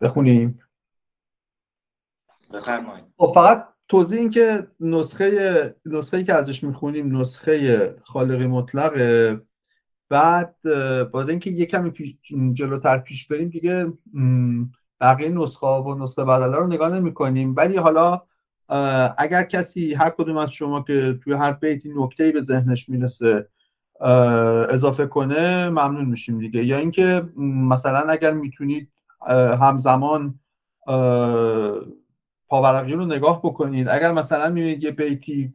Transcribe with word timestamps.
بخونیم. 0.00 0.58
بفرمایید. 2.54 3.04
خب 3.16 3.32
فقط 3.34 3.68
توضیح 3.88 4.18
این 4.18 4.30
که 4.30 4.66
نسخه 4.80 5.76
نسخه 5.86 6.24
که 6.24 6.34
ازش 6.34 6.64
می‌خونیم 6.64 7.20
نسخه 7.20 7.96
خالقی 8.04 8.46
مطلقه 8.46 9.40
بعد 10.08 10.56
باید 11.12 11.30
اینکه 11.30 11.50
یه 11.50 11.66
کمی 11.66 11.90
پیش 11.90 12.16
جلوتر 12.52 12.98
پیش 12.98 13.26
بریم 13.26 13.48
دیگه 13.48 13.92
بقیه 15.00 15.28
نسخه 15.28 15.66
و 15.66 16.02
نسخه 16.02 16.24
بدله 16.24 16.56
رو 16.56 16.66
نگاه 16.66 16.94
نمی 16.94 17.14
کنیم 17.14 17.54
ولی 17.56 17.76
حالا 17.76 18.22
اگر 19.18 19.42
کسی 19.42 19.94
هر 19.94 20.10
کدوم 20.10 20.36
از 20.36 20.52
شما 20.52 20.82
که 20.82 21.18
توی 21.24 21.32
هر 21.32 21.52
بیتی 21.52 21.92
نکته 21.96 22.32
به 22.32 22.40
ذهنش 22.40 22.88
می‌رسه 22.88 23.48
اضافه 24.70 25.06
کنه 25.06 25.68
ممنون 25.68 26.04
میشیم 26.04 26.38
دیگه. 26.38 26.64
یا 26.64 26.78
اینکه 26.78 27.28
مثلا 27.36 27.98
اگر 27.98 28.32
می‌تونید 28.32 28.92
همزمان 29.60 30.40
پاورقی 32.48 32.92
رو 32.92 33.06
نگاه 33.06 33.42
بکنید 33.42 33.88
اگر 33.88 34.12
مثلا 34.12 34.48
می‌بینید 34.48 34.84
یه 34.84 34.90
بیتی 34.90 35.54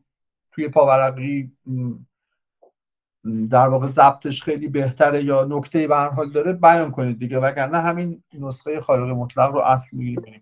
توی 0.52 0.68
پاورقی 0.68 1.52
در 3.50 3.68
واقع 3.68 3.88
ضبطش 3.88 4.44
خیلی 4.44 4.68
بهتره 4.68 5.24
یا 5.24 5.46
نکته 5.50 5.88
به 5.88 5.96
هر 5.96 6.10
حال 6.10 6.30
داره 6.30 6.54
بیان 6.54 6.92
کنید 6.92 7.20
دیگه. 7.20 7.40
وگرنه 7.40 7.78
همین 7.78 8.24
نسخه 8.34 8.82
خالق 8.82 9.10
مطلق 9.10 9.52
رو 9.52 9.60
اصل 9.60 9.98
می‌گیریم 9.98 10.42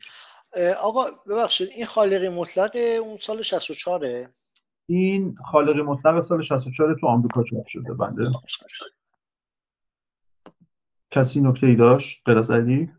آقا 0.81 1.05
ببخشید 1.29 1.69
این 1.75 1.85
خالق 1.85 2.25
مطلق 2.25 2.71
اون 3.01 3.17
سال 3.17 3.41
64 3.41 4.29
این 4.89 5.35
خالق 5.45 5.79
مطلق 5.79 6.19
سال 6.19 6.41
64 6.41 6.95
تو 7.01 7.07
آمریکا 7.07 7.43
چاپ 7.43 7.65
شده 7.65 7.93
بنده. 7.93 8.23
کسی 11.11 11.41
نکته 11.41 11.67
ای 11.67 11.75
داشت 11.75 12.21
غیر 12.25 12.39
علی؟ 12.39 12.91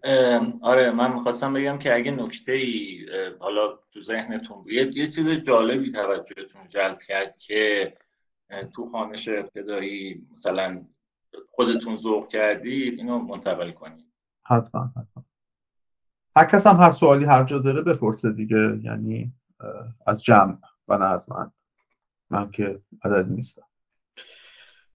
آره 0.62 0.90
من 0.90 1.14
می‌خواستم 1.14 1.52
بگم 1.52 1.78
که 1.78 1.94
اگه 1.94 2.10
نکته 2.10 2.52
ای 2.52 3.06
حالا 3.40 3.78
تو 3.92 4.00
ذهنتون 4.00 4.64
یه, 4.66 4.90
یه 4.96 5.08
چیز 5.08 5.30
جالبی 5.30 5.90
توجهتون 5.90 6.66
جلب 6.68 6.98
کرد 7.00 7.36
که 7.36 7.92
تو 8.74 8.88
خانش 8.88 9.28
ابتدایی 9.28 10.26
مثلا 10.32 10.84
خودتون 11.50 11.96
ذوق 11.96 12.28
کردید 12.28 12.98
اینو 12.98 13.18
منتقل 13.18 13.70
کنید. 13.70 14.06
حتما 14.42 14.90
حتما. 14.96 15.24
هر 16.36 16.44
کس 16.44 16.66
هم 16.66 16.76
هر 16.76 16.90
سوالی 16.90 17.24
هر 17.24 17.44
جا 17.44 17.58
داره 17.58 17.82
بپرسه 17.82 18.32
دیگه 18.32 18.80
یعنی 18.82 19.32
از 20.06 20.22
جمع 20.22 20.56
و 20.88 20.98
نه 20.98 21.04
از 21.04 21.32
من. 21.32 21.52
من 22.30 22.50
که 22.50 22.80
عدد 23.04 23.28
نیستم. 23.28 23.66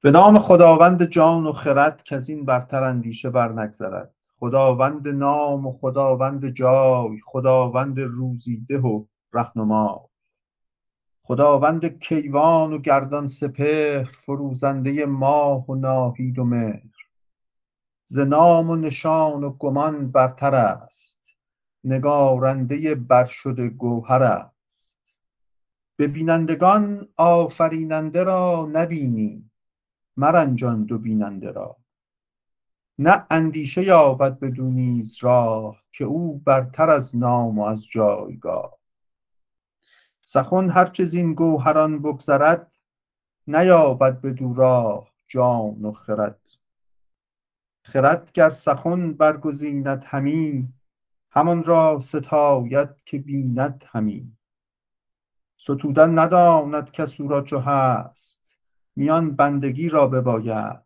به 0.01 0.11
نام 0.11 0.39
خداوند 0.39 1.03
جان 1.03 1.47
و 1.47 1.51
خرد 1.51 2.03
که 2.03 2.15
از 2.15 2.29
این 2.29 2.45
برتر 2.45 2.83
اندیشه 2.83 3.29
بر 3.29 3.51
نگذرد. 3.51 4.13
خداوند 4.39 5.07
نام 5.07 5.67
و 5.67 5.77
خداوند 5.77 6.49
جای 6.49 7.19
خداوند 7.25 7.99
روزیده 7.99 8.79
و 8.79 9.05
رهنما. 9.33 10.09
خداوند 11.23 11.99
کیوان 11.99 12.73
و 12.73 12.77
گردان 12.77 13.27
سپهر 13.27 14.03
فروزنده 14.03 15.05
ماه 15.05 15.69
و 15.69 15.75
ناهید 15.75 16.39
و 16.39 16.43
مهر. 16.43 16.81
ز 18.05 18.19
نام 18.19 18.69
و 18.69 18.75
نشان 18.75 19.43
و 19.43 19.49
گمان 19.49 20.11
برتر 20.11 20.55
است 20.55 21.19
نگارنده 21.83 22.95
برشده 22.95 23.69
گوهر 23.69 24.23
است. 24.23 24.99
به 25.95 26.07
بینندگان 26.07 27.07
آفریننده 27.17 28.23
را 28.23 28.69
نبینی 28.71 29.46
مرنجان 30.17 30.83
دو 30.83 30.97
بیننده 30.97 31.51
را. 31.51 31.77
نه 32.99 33.25
اندیشه 33.29 33.83
یابد 33.83 34.39
بدو 34.39 34.69
نیز 34.69 35.17
راه 35.21 35.83
که 35.91 36.03
او 36.03 36.39
برتر 36.39 36.89
از 36.89 37.15
نام 37.15 37.59
و 37.59 37.63
از 37.63 37.87
جایگاه. 37.87 38.77
سخن 40.21 40.69
هر 40.69 40.85
چه 40.85 41.05
زین 41.05 41.33
گوهران 41.33 42.01
بگذرد 42.01 42.73
نیابد 43.47 44.21
بدو 44.21 44.53
راه 44.53 45.11
جان 45.27 45.85
و 45.85 45.91
خرد. 45.91 46.41
خرد 47.81 48.31
گر 48.31 48.49
سخن 48.49 49.13
برگزیند 49.13 50.03
همی 50.07 50.73
همان 51.31 51.63
را 51.63 51.99
ستاید 51.99 52.89
که 53.05 53.17
بیند 53.17 53.85
همی. 53.87 54.37
ستودن 55.57 56.19
نداند 56.19 56.91
کس 56.91 57.21
او 57.21 57.27
را 57.27 57.41
چو 57.41 57.59
هست 57.59 58.46
میان 58.97 59.35
بندگی 59.35 59.89
را 59.89 60.07
بباید 60.07 60.85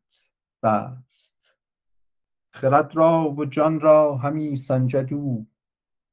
بست. 0.63 1.55
خرد 2.49 2.95
را 2.95 3.31
و 3.31 3.45
جان 3.45 3.79
را 3.79 4.17
همی 4.17 4.55
سنجد 4.55 5.13
او. 5.13 5.47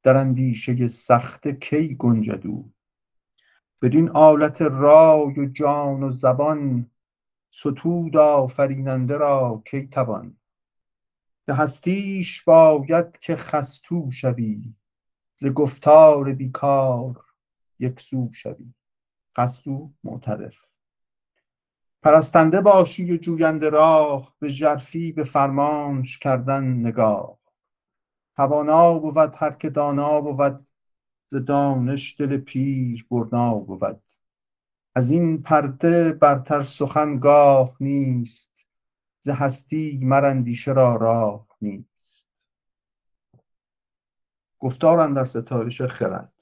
در 0.03 0.17
اندیشه 0.17 0.89
سخت 0.89 1.49
کی 1.49 1.95
گنجد 1.95 2.47
او. 2.47 2.73
بدین 3.83 4.11
آلت 4.11 4.63
رای 4.63 5.41
و 5.41 5.47
جان 5.47 6.03
و 6.03 6.11
زبان 6.11 6.91
ستود 7.51 8.17
آفریننده 8.17 9.17
را 9.17 9.63
کی 9.67 9.87
توان. 9.87 10.37
به 11.45 11.55
هستیش 11.55 12.45
باید 12.45 13.19
که 13.19 13.37
خستو 13.37 14.11
شوی 14.11 14.75
ز 15.37 15.47
گفتار 15.47 16.33
بیکار 16.33 17.25
یکسو 17.79 18.31
شوی. 18.33 18.75
خستو 19.39 19.93
معترف. 20.05 20.68
پرستنده 22.03 22.61
باشی 22.61 23.13
و 23.13 23.17
جوینده 23.17 23.71
راه 23.71 24.35
به 24.39 24.49
ژرفی 24.49 25.13
به 25.13 25.25
فرمانش 25.25 26.19
کردن 26.19 26.65
نگاه. 26.65 27.39
توانا 28.37 28.99
بود 28.99 29.35
هر 29.37 29.51
که 29.51 29.71
دانا 29.71 30.21
بود 30.21 30.67
ز 31.31 31.37
دانش 31.37 32.21
دل 32.21 32.37
پیر 32.37 33.07
برنا 33.11 33.55
بود. 33.55 34.03
از 34.95 35.11
این 35.11 35.43
پرده 35.43 36.13
برتر 36.13 36.63
سخن 36.63 37.19
گاه 37.19 37.77
نیست 37.81 38.53
ز 39.21 39.29
هستی 39.29 40.01
مر 40.03 40.25
اندیشه 40.25 40.73
را 40.73 40.97
راه 40.97 41.47
نیست. 41.61 42.29
گفتار 44.59 45.01
اندر 45.01 45.25
ستایش 45.25 45.83
خرد. 45.83 46.33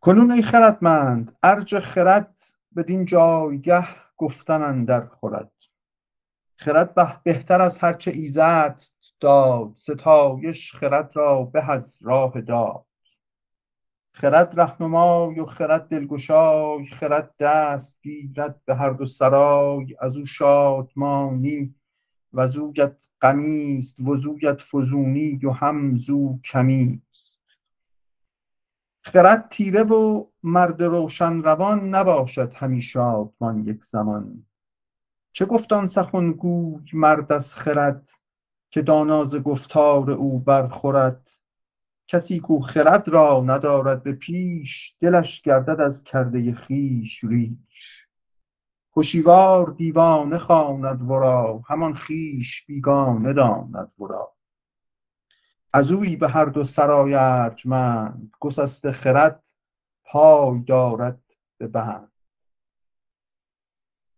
کنون 0.00 0.30
ای 0.30 0.42
خردمند 0.42 1.36
ارج 1.42 1.78
خرد 1.78 2.34
بدین 2.76 3.04
جایگه 3.04 3.84
گفتن 4.16 4.62
اندر 4.62 5.06
خورد. 5.06 5.52
خرد 6.56 7.22
بهتر 7.22 7.60
از 7.60 7.78
هرچه 7.78 8.10
ایزد 8.10 8.80
داد 9.20 9.72
ستایش 9.76 10.76
خرد 10.76 11.10
را 11.14 11.42
به 11.42 11.70
از 11.70 11.98
راه 12.02 12.40
داد. 12.40 12.84
خرد 14.12 14.60
رهنمای 14.60 15.40
و 15.40 15.46
خرد 15.46 15.88
دلگشای 15.88 16.86
خرد 16.86 17.34
دست 17.40 18.02
گیرد 18.02 18.64
به 18.64 18.74
هر 18.74 18.90
دو 18.90 19.06
سرای. 19.06 19.96
از 20.00 20.16
او 20.16 20.26
شادمانی 20.26 21.74
و 22.32 22.46
زویت 22.46 22.96
غمی 23.22 23.78
است 23.78 24.00
و 24.00 24.16
زویت 24.16 24.62
فزونی 24.62 25.36
و 25.36 25.50
هم 25.50 25.96
زو 25.96 26.38
کمی 26.44 27.02
است 27.10 27.58
خرد 29.04 29.48
تیره 29.50 29.82
و 29.82 30.26
مرد 30.48 30.82
روشن 30.82 31.42
روان 31.42 31.94
نباشد 31.94 32.54
همی 32.54 32.82
شادمان 32.82 33.66
یک 33.66 33.84
زمان. 33.84 34.46
چه 35.32 35.46
گفتان 35.46 35.86
سخن 35.86 36.32
گوی 36.32 36.84
مرد 36.92 37.32
از 37.32 37.54
خرد 37.54 38.08
که 38.70 38.82
دانا 38.82 39.24
ز 39.24 39.36
گفتار 39.36 40.10
او 40.10 40.38
برخورد؟ 40.38 41.30
کسی 42.06 42.40
کو 42.40 42.60
خرد 42.60 43.08
را 43.08 43.42
ندارد 43.46 44.02
به 44.02 44.12
پیش 44.12 44.96
دلش 45.00 45.42
گردد 45.42 45.80
از 45.80 46.04
کرده 46.04 46.54
خویش 46.54 47.24
ریش. 47.24 48.06
هشیوار 48.96 49.70
دیوانه 49.70 50.38
خواند 50.38 51.10
ورا 51.10 51.62
همان 51.68 51.94
خویش 51.94 52.66
بیگانه 52.66 53.32
داند 53.32 53.92
ورا. 53.98 54.32
از 55.72 55.92
اویی 55.92 56.16
به 56.16 56.28
هر 56.28 56.44
دو 56.44 56.64
سرای 56.64 57.14
ارجمند 57.14 58.32
گسسته 58.40 58.92
خرد 58.92 59.42
پای 60.10 60.58
دارد 60.58 61.22
به 61.58 61.66
بند 61.66 62.12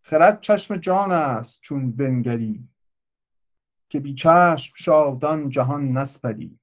خرد 0.03 0.41
چشم 0.41 0.77
جان 0.77 1.13
است 1.13 1.61
چون 1.61 1.93
بنگری 1.93 2.69
که 3.89 4.01
بی 4.01 4.15
چشم 4.15 4.75
شادان 4.77 5.49
جهان 5.49 5.93
نسپری. 5.93 6.59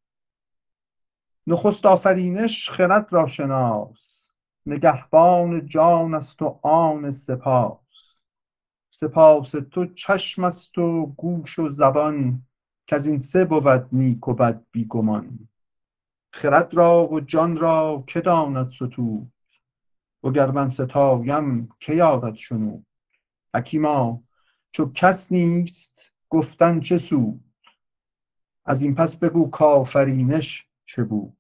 نخست 1.47 1.85
آفرینش 1.85 2.69
خرد 2.69 3.13
را 3.13 3.27
شناس 3.27 4.29
نگهبان 4.65 5.67
جان 5.67 6.13
است 6.13 6.41
و 6.41 6.59
آن 6.63 7.11
سپاس. 7.11 8.21
سپاس 8.89 9.51
تو 9.51 9.85
چشم 9.85 10.43
است 10.43 10.77
و 10.77 11.05
گوش 11.05 11.59
و 11.59 11.69
زبان 11.69 12.41
از 12.91 13.07
این 13.07 13.17
سه 13.17 13.45
بود 13.45 13.87
نیک 13.91 14.27
و 14.27 14.33
بد 14.33 14.65
بی 14.71 14.85
گمان 14.85 15.49
خرد 16.37 16.73
را 16.73 17.07
و 17.07 17.19
جان 17.19 17.57
را 17.57 18.03
که 18.07 18.21
داند 18.21 18.69
ستود؟ 18.69 19.31
وگر 20.23 20.51
من 20.51 20.69
ستایم 20.69 21.69
که 21.79 21.93
یارد 21.93 22.35
شنود؟ 22.35 22.85
حکیما 23.55 24.23
چو 24.71 24.91
کس 24.91 25.31
نیست 25.31 26.11
گفتن 26.29 26.79
چه 26.79 26.97
سود؟ 26.97 27.43
از 28.65 28.81
این 28.81 28.95
پس 28.95 29.15
بگو 29.19 29.49
کافرینش 29.49 30.67
چه 30.85 31.03
بود؟ 31.03 31.37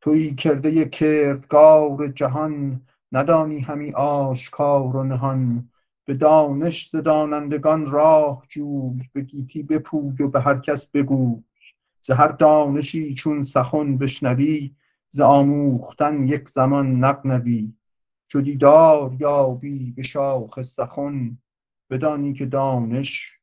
توی 0.00 0.34
کرده 0.34 0.88
کردگار 0.88 2.08
جهان 2.08 2.82
ندانی 3.12 3.60
همی 3.60 3.92
آشکار 3.92 4.96
و 4.96 5.04
نهان. 5.04 5.70
به 6.04 6.14
دانش 6.14 6.88
ز 6.88 6.96
دانندگان 6.96 7.90
راه 7.90 8.44
جوی 8.48 9.10
به 9.12 9.20
گیتی 9.20 9.62
بپوی 9.62 10.22
و 10.22 10.28
به 10.28 10.40
هر 10.40 10.58
کس 10.58 10.90
بگو 10.90 11.42
ز 12.08 12.10
هر 12.10 12.28
دانشی 12.28 13.14
چون 13.14 13.42
سخن 13.42 13.98
بشنوی 13.98 14.74
ز 15.08 15.20
آموختن 15.20 16.26
یک 16.26 16.48
زمان 16.48 17.04
نغنوی. 17.04 17.72
چو 18.28 18.40
دیدار 18.40 19.16
یابی 19.20 19.92
به 19.92 20.02
شاخ 20.02 20.62
سخن 20.62 21.38
بدانی 21.90 22.32
که 22.32 22.46
دانش 22.46 23.38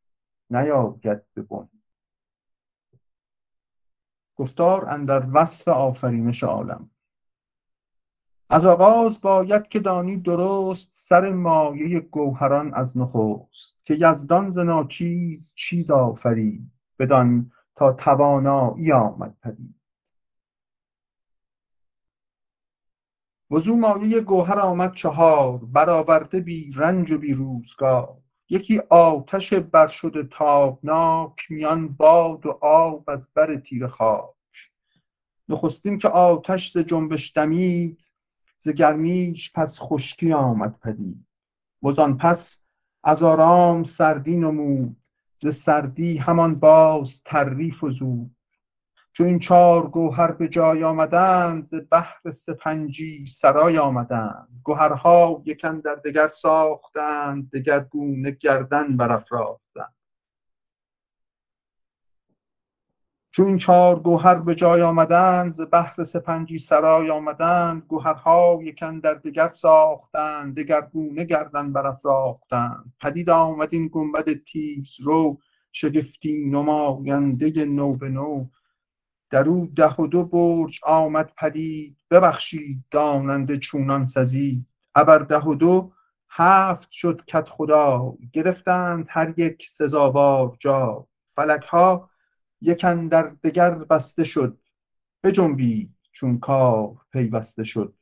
نیاید 0.50 1.22
به 1.34 1.42
بن. 1.42 1.70
گفتار 4.36 4.90
اندر 4.90 5.28
وصف 5.34 5.68
آفرینش 5.68 6.44
عالم. 6.44 6.90
از 8.50 8.66
آغاز 8.66 9.22
باید 9.22 9.68
که 9.68 9.80
دانی 9.80 10.18
درست 10.18 10.90
سر 10.92 11.32
مایه 11.32 12.00
گوهران 12.00 12.74
از 12.74 12.98
نخست. 12.98 13.76
که 13.84 13.98
یزدان 14.00 14.52
ز 14.52 14.58
ناچیز 14.58 15.54
چیز 15.56 15.92
آفرید 15.92 16.72
بدان 17.00 17.52
تا 17.76 17.94
توانایی 17.94 18.92
آمد 18.92 19.38
پدید. 19.42 19.76
وزو 23.52 23.76
مایه 23.76 24.22
گوهر 24.22 24.60
آمد 24.60 24.94
چهار 24.94 25.58
برآورده 25.58 26.40
بی 26.40 26.72
رنج 26.76 27.12
و 27.12 27.18
بی 27.18 27.34
روزگار. 27.34 28.18
یکی 28.50 28.80
آتش 28.90 29.54
برشده 29.54 30.24
تابناک 30.24 31.36
میان 31.50 31.88
باد 31.88 32.46
و 32.46 32.60
آب 32.62 33.10
از 33.10 33.30
بر 33.34 33.56
تیره 33.56 33.88
خاک. 33.88 34.36
نخستین 35.50 35.98
که 35.98 36.08
آتش 36.08 36.72
ز 36.72 36.78
جنبش 36.78 37.38
دمید 37.38 38.02
ز 38.58 38.70
گرمیش 38.70 39.52
پس 39.56 39.80
خشکی 39.80 40.34
آمد 40.34 40.80
پدید. 40.80 41.28
وزان 41.84 42.18
پس 42.18 42.68
از 43.04 43.24
آرام 43.24 43.84
سردی 43.84 44.38
نمود. 44.38 44.98
ز 45.46 45.56
سردی 45.56 46.18
همان 46.18 46.56
باز 46.56 47.24
تری 47.24 47.72
فزود 47.72 48.36
چو 49.14 49.24
این 49.24 49.40
چار 49.40 49.88
گوهر 49.88 50.32
به 50.32 50.48
جای 50.48 50.84
آمدند 50.84 51.64
ز 51.64 51.74
بحر 51.92 52.32
سپنجی 52.32 53.26
سرای 53.26 53.78
آمدند. 53.78 54.48
گهرها 54.66 55.42
یک 55.46 55.66
اندر 55.66 55.96
دگر 55.96 56.28
ساختند 56.28 57.52
دگرگونه 57.52 58.32
گردن 58.32 58.98
برافراختند. 58.98 59.95
چو 63.36 63.44
این 63.44 63.58
چار 63.58 64.00
گوهر 64.00 64.36
به 64.36 64.56
جای 64.56 64.82
آمدند 64.82 65.52
ز 65.52 65.62
بحر 65.72 66.04
سپنجی 66.04 66.60
سرای 66.60 67.10
آمدند 67.10 67.84
گوهرها 67.88 68.60
یک 68.64 68.84
اندر 68.84 69.14
دگر 69.14 69.48
ساختند 69.48 70.56
دگرگونه 70.56 71.24
گردن 71.24 71.74
برافراختند. 71.74 72.94
پدید 73.02 73.30
آمد 73.30 73.70
این 73.72 73.90
گنبد 73.94 74.44
تیزرو 74.44 75.40
شگفتی 75.72 76.46
نماینده 76.46 77.66
نو 77.66 77.94
به 77.96 78.10
نو. 78.10 78.46
در 79.30 79.50
او 79.50 79.72
ده 79.76 79.96
و 79.96 80.08
دو 80.08 80.24
برج 80.24 80.80
آمد 80.84 81.32
پدید 81.38 81.98
ببخشید 82.12 82.84
داننده 82.92 83.58
چونان 83.58 84.06
سزید. 84.06 84.66
ابر 84.96 85.18
ده 85.18 85.40
و 85.40 85.56
دو 85.56 85.92
هفت 86.30 86.92
شد 86.92 87.22
کدخدای 87.22 88.12
گرفتند 88.34 89.06
هر 89.10 89.40
یک 89.40 89.68
سزاوار 89.70 90.58
جای 90.60 90.96
فلک 91.36 91.64
ها 91.64 92.10
یک 92.66 92.86
اندر 92.86 93.36
دگر 93.44 93.72
بسته 93.72 94.24
شد 94.24 94.58
بجنبید 95.24 95.96
چون 96.12 96.40
کار 96.40 96.96
پیوسته 97.12 97.64
شد. 97.64 97.94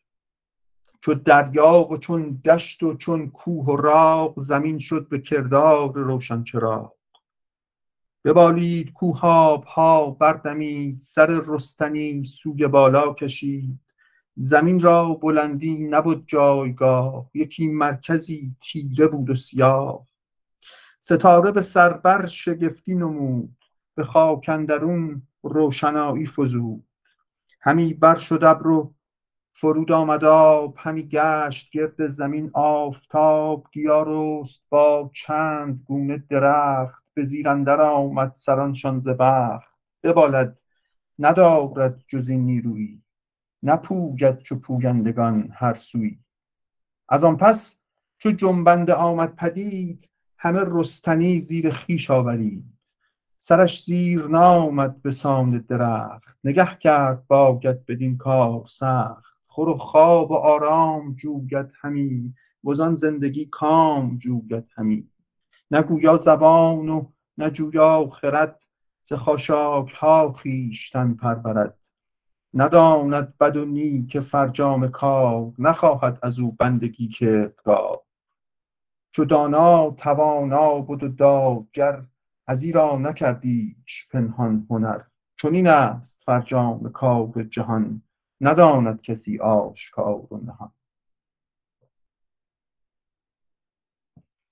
چو 1.01 1.13
دریا 1.13 1.87
و 1.91 1.97
چون 1.97 2.41
دشت 2.45 2.83
و 2.83 2.97
چون 2.97 3.29
کوه 3.29 3.65
و 3.65 3.75
راغ 3.75 4.39
زمین 4.39 4.77
شد 4.77 5.09
به 5.09 5.19
کردار 5.19 5.93
روشن 5.93 6.43
چراغ. 6.43 6.93
ببالید 8.25 8.93
کوه 8.93 9.19
آبها 9.25 10.09
بردمید 10.09 10.99
سر 10.99 11.41
رستنی 11.47 12.25
سوی 12.25 12.67
بالا 12.67 13.13
کشید. 13.13 13.79
زمین 14.35 14.79
را 14.79 15.13
بلندی 15.13 15.73
نبد 15.73 16.25
جایگاه 16.25 17.29
یکی 17.33 17.67
مرکزی 17.67 18.55
تیره 18.61 19.07
بود 19.07 19.29
و 19.29 19.35
سیاه. 19.35 20.07
ستاره 20.99 21.51
به 21.51 21.61
سر 21.61 21.93
بر 21.93 22.25
شگفتی 22.25 22.95
نمود 22.95 23.62
به 23.95 24.03
خاک 24.03 24.49
اندرون 24.49 25.21
روشنایی 25.43 26.25
فزود. 26.25 26.87
همی 27.61 27.93
بر 27.93 28.15
شد 28.15 28.43
ابر 28.43 28.67
و 28.67 28.93
فرود 29.53 29.91
آمد 29.91 30.23
آب 30.23 30.75
همی 30.77 31.07
گشت 31.07 31.71
گرد 31.71 32.07
زمین 32.07 32.49
آفتاب 32.53 33.67
گیا 33.71 34.03
رست 34.07 34.65
با 34.69 35.11
چند 35.13 35.83
گونه 35.85 36.23
درخت 36.29 37.03
به 37.13 37.23
زیر 37.23 37.49
اندر 37.49 37.81
آمد 37.81 38.33
سرانشان 38.35 38.99
ز 38.99 39.07
بخت. 39.07 39.73
ببالد 40.03 40.59
ندارد 41.19 42.03
جز 42.07 42.29
این 42.29 42.45
نیرویی 42.45 43.03
نپوید 43.63 44.37
چو 44.37 44.59
پویندگان 44.59 45.49
هر 45.53 45.73
سویی 45.73 46.19
از 47.09 47.23
آن 47.23 47.37
پس 47.37 47.79
چو 48.17 48.31
جنبنده 48.31 48.93
آمد 48.93 49.35
پدید 49.35 50.09
همه 50.37 50.59
رستنی 50.67 51.39
زیر 51.39 51.69
خویش 51.69 52.11
آورید. 52.11 52.65
سرش 53.45 53.83
زیر 53.83 54.27
نامد 54.27 55.01
به 55.01 55.11
سان 55.11 55.65
درخت. 55.69 56.37
نگه 56.43 56.77
کرد 56.79 57.27
باید 57.27 57.85
بدین 57.85 58.17
کار 58.17 58.65
سخت. 58.65 59.33
خور 59.47 59.69
و 59.69 59.77
خواب 59.77 60.31
و 60.31 60.33
آرام 60.33 61.15
جوید 61.15 61.71
همی. 61.81 62.33
وزان 62.63 62.95
زندگی 62.95 63.45
کام 63.45 64.17
جوید 64.17 64.67
همی. 64.75 65.07
نه 65.71 65.81
گویا 65.81 66.17
زبان 66.17 66.89
و 66.89 67.05
نه 67.37 67.49
جویا 67.49 68.09
خرد 68.09 68.63
ز 69.03 69.13
خاشاک 69.13 69.91
ها 69.91 70.31
خویشتن 70.31 71.13
پرورد. 71.13 71.77
نداند 72.53 73.37
بد 73.37 73.57
و 73.57 73.65
نیک 73.65 74.19
فرجام 74.19 74.87
کار. 74.87 75.51
نخواهد 75.59 76.19
از 76.21 76.39
او 76.39 76.51
بندگی 76.51 77.07
کردگار. 77.07 78.01
چو 79.11 79.25
دانا 79.25 79.89
توانا 79.91 80.79
بد 80.79 81.03
و 81.03 81.07
دادگر 81.07 82.03
ازیرا 82.47 82.97
نکردیش 82.97 84.07
پنهان 84.11 84.67
هنر. 84.69 85.01
چنین 85.35 85.67
است 85.67 86.23
فرجام 86.25 86.91
کار 86.91 87.43
جهان 87.43 88.01
نداند 88.41 89.01
کسی 89.01 89.39
آشکار 89.39 90.33
و 90.33 90.37
نهان. 90.37 90.71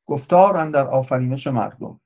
گفتار 0.06 0.58
اندر 0.58 0.88
آفرینش 0.88 1.48
مردم. 1.48 2.00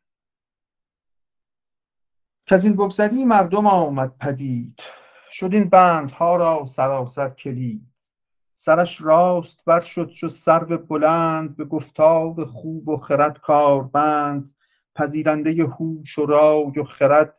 کز 2.48 2.65
این 2.65 2.74
بگذری 2.74 3.25
مردم 3.25 3.68
آمد 3.68 4.18
پدید. 4.18 4.80
شد 5.32 5.50
این 5.54 5.70
بندها 5.70 6.36
را 6.36 6.65
سراسر 6.65 7.30
کلید. 7.30 7.96
سرش 8.56 9.01
راست 9.01 9.65
بر 9.65 9.80
شد 9.80 10.10
چو 10.10 10.27
سرو 10.27 10.77
بلند 10.77 11.58
به 11.58 11.65
گفتار 11.65 12.46
خوب 12.46 12.88
و 12.88 12.98
خرد 12.98 13.39
کاربند 13.39 14.55
پذیرنده 14.96 15.64
هوش 15.64 16.20
و 16.20 16.25
رای 16.25 16.80
و 16.80 16.84
خرد 16.84 17.38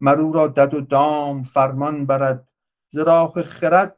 مر 0.00 0.20
او 0.20 0.32
را 0.32 0.48
دد 0.48 0.74
و 0.74 0.80
دام 0.80 1.42
فرمان 1.42 2.06
برد. 2.06 2.48
ز 2.88 2.98
راه 2.98 3.42
خرد 3.42 3.96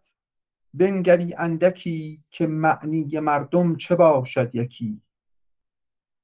بنگری 0.74 1.34
اندکی 1.34 2.24
که 2.30 2.46
معنی 2.46 3.20
مردم 3.20 3.76
چه 3.76 3.96
باشد 3.96 4.54
یکی. 4.54 5.02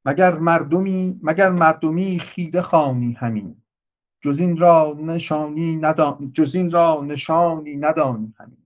مگر 0.04 0.38
مردمی 0.38 1.20
مگر 1.22 1.50
مردمی 1.50 2.18
خیره 2.18 2.62
خوانی 2.62 3.12
همی. 3.12 3.56
جز 4.20 4.38
این 4.38 4.56
را 4.56 4.96
نشانی 5.00 5.76
ندانی 5.76 6.30
جز 6.34 6.54
این 6.54 6.70
را 6.70 7.02
نشانی 7.04 7.76
ندانی 7.76 8.34
همی. 8.38 8.56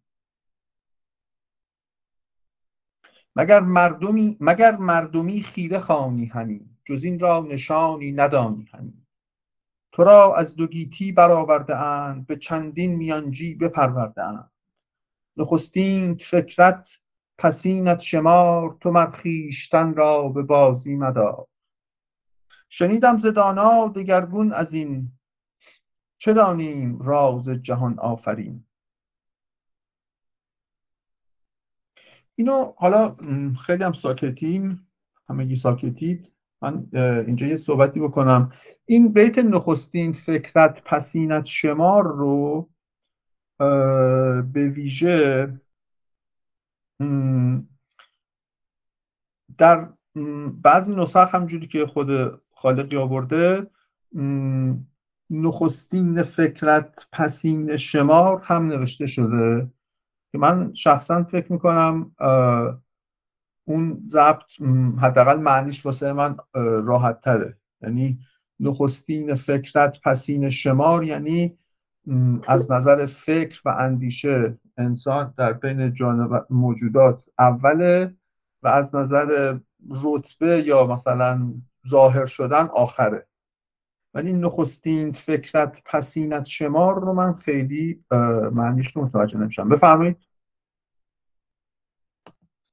مگر 3.37 3.61
مردمی 3.61 4.37
مگر 4.41 4.77
مردمی 4.77 5.43
خیره 5.43 5.79
خوانی 5.79 6.27
همی. 6.27 6.70
جز 6.85 7.05
این 7.05 7.21
را 7.21 7.41
نشانی 7.41 8.13
ندانی 8.13 8.69
همی. 8.73 9.07
تو 9.93 10.05
را 10.05 10.35
از 10.35 10.57
دو 10.57 10.67
گیتی 10.67 11.13
برآورده 11.13 11.77
اند 11.77 12.27
به 12.27 12.37
چندین 12.37 12.95
میانجی 12.95 13.55
بپرورده 13.55 14.25
اند. 14.25 14.51
نخستینت 15.37 16.23
فکرت 16.23 17.01
پسینت 17.39 18.01
شمار 18.01 18.77
تو 18.81 18.91
مر 18.91 19.11
خویشتن 19.11 19.95
را 19.95 20.29
به 20.29 20.43
بازی 20.43 20.97
مدار. 20.97 21.47
شنیدم 22.69 23.19
ز 23.19 23.27
دانا 23.27 23.89
دگرگون 23.89 24.53
از 24.53 24.75
این 24.75 25.13
چه 26.19 26.33
دانیم 26.33 26.99
راز 26.99 27.49
جهان 27.49 27.99
آفرین؟ 27.99 28.65
اینو 32.35 32.73
حالا 32.77 33.17
خیلی 33.67 33.85
هم 33.85 33.93
ساکتیم 33.93 34.89
همگی 35.29 35.57
ساکتید. 35.57 36.33
من 36.62 36.87
اینجا 37.26 37.47
یه 37.47 37.57
صحبتی 37.57 38.00
بکنم. 38.00 38.52
این 38.87 39.12
بیت 39.12 39.38
نخستین 39.38 40.12
فکرت 40.12 40.83
پسینت 40.85 41.45
شمار 41.45 42.05
رو 42.05 42.69
به 44.43 44.69
ویژه 44.75 45.55
در 49.59 49.88
بعضی 50.62 50.95
نسخ 50.95 51.35
همجوری 51.35 51.67
که 51.67 51.87
خود 51.87 52.40
خالقی 52.50 52.97
آورده 52.97 53.67
نخستین 55.31 56.23
فکرت 56.23 57.07
پسین 57.12 57.76
شمار 57.76 58.40
هم 58.45 58.67
نوشته 58.67 59.07
شده. 59.07 59.71
که 60.33 60.38
من 60.38 60.75
شخصا 60.75 61.25
فکر 61.25 61.52
می‌کنم 61.52 62.12
اون 63.71 64.03
ضبط 64.07 64.43
حداقل 64.99 65.41
معنیش 65.41 65.87
واسه 65.87 66.12
من 66.12 66.37
راحت 66.55 67.21
تره 67.21 67.57
یعنی 67.83 68.19
نخستین 68.61 69.35
فکرت 69.35 70.00
پسین 70.05 70.49
شمار 70.49 71.05
یعنی 71.05 71.59
از 72.47 72.73
نظر 72.73 73.07
فکر 73.07 73.62
و 73.65 73.69
اندیشه 73.69 74.59
انسان 74.77 75.35
در 75.37 75.53
بین 75.53 75.95
موجودات 76.50 77.25
اوله 77.39 78.15
و 78.62 78.69
از 78.69 78.95
نظر 78.95 79.59
رتبه 80.05 80.62
یا 80.67 80.87
مثلا 80.87 81.53
ظاهر 81.89 82.27
شدن 82.27 82.69
آخره. 82.75 83.27
ولی 84.15 84.33
نخستین 84.33 85.12
فکرت 85.12 85.83
پسینت 85.85 86.47
شمار 86.47 87.00
رو 87.00 87.12
من 87.12 87.35
خیلی 87.35 88.05
معنیش 88.53 88.97
رو 88.97 89.05
متوجه 89.05 89.39
نمیشم. 89.39 89.69
بفرمایید. 89.69 90.17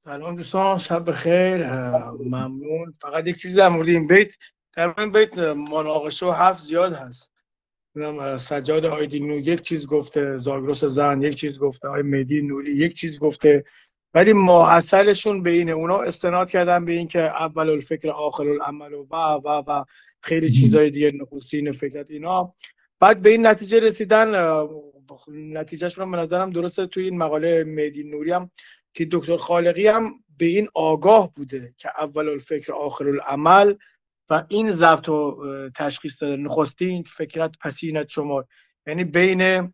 سلام 0.08 0.36
دوستان 0.36 0.78
شب 0.78 1.10
بخیر. 1.10 1.66
ممنون. 2.20 2.94
فقط 3.02 3.26
یک 3.26 3.36
چیزی 3.36 3.56
در 3.56 3.68
مورد 3.68 3.88
این 3.88 4.06
بیت 4.06 4.34
در 4.76 4.94
این 4.98 5.12
بیت 5.12 5.38
مناقشه 5.38 6.26
و 6.26 6.30
حرف 6.30 6.60
زیاد 6.60 6.92
هست. 6.92 7.32
سجاد 8.38 8.86
آیدی 8.86 9.20
نور 9.20 9.38
یک 9.38 9.60
چیز 9.60 9.86
گفته 9.86 10.38
زاگرس 10.38 10.84
زن 10.84 11.22
یک 11.22 11.34
چیز 11.34 11.58
گفته 11.58 11.88
آی 11.88 12.02
مدی 12.02 12.42
نوری 12.42 12.76
یک 12.76 12.94
چیز 12.94 13.18
گفته. 13.18 13.64
ولی 14.14 14.32
ماحصلشون 14.32 15.42
به 15.42 15.50
اینه. 15.50 15.72
اونا 15.72 15.98
استناد 15.98 16.50
کردن 16.50 16.84
به 16.84 16.92
اینکه 16.92 17.20
اول 17.20 17.68
الفکر 17.68 18.10
آخر 18.10 18.48
العمل 18.48 18.92
و 18.92 19.06
و 19.44 19.62
و 19.66 19.84
خیلی 20.20 20.48
چیزای 20.48 20.90
دیگه 20.90 21.12
نخستین 21.12 21.72
فکرت 21.72 22.10
اینا. 22.10 22.54
بعد 23.00 23.22
به 23.22 23.30
این 23.30 23.46
نتیجه 23.46 23.80
رسیدن 23.80 24.34
نتیجهش 25.28 25.98
رو 25.98 26.10
به 26.10 26.16
نظرم 26.16 26.50
درسته. 26.50 26.86
توی 26.86 27.04
این 27.04 27.18
مقاله 27.18 27.64
مدی 27.64 28.02
نوری 28.04 28.32
هم 28.32 28.50
که 28.98 29.08
دکتر 29.12 29.36
خالقی 29.36 29.86
هم 29.86 30.24
به 30.38 30.46
این 30.46 30.68
آگاه 30.74 31.34
بوده 31.34 31.74
که 31.76 31.88
اول 31.98 32.28
الفکر 32.28 32.72
آخر 32.72 33.08
العمل 33.08 33.74
و 34.30 34.44
این 34.48 34.72
ضبط 34.72 35.08
و 35.08 35.40
تشخیص 35.76 36.22
داده. 36.22 36.36
نخستین 36.36 37.02
فکرت 37.02 37.54
پسینت 37.60 38.08
شما. 38.08 38.44
یعنی 38.86 39.04
بین 39.04 39.72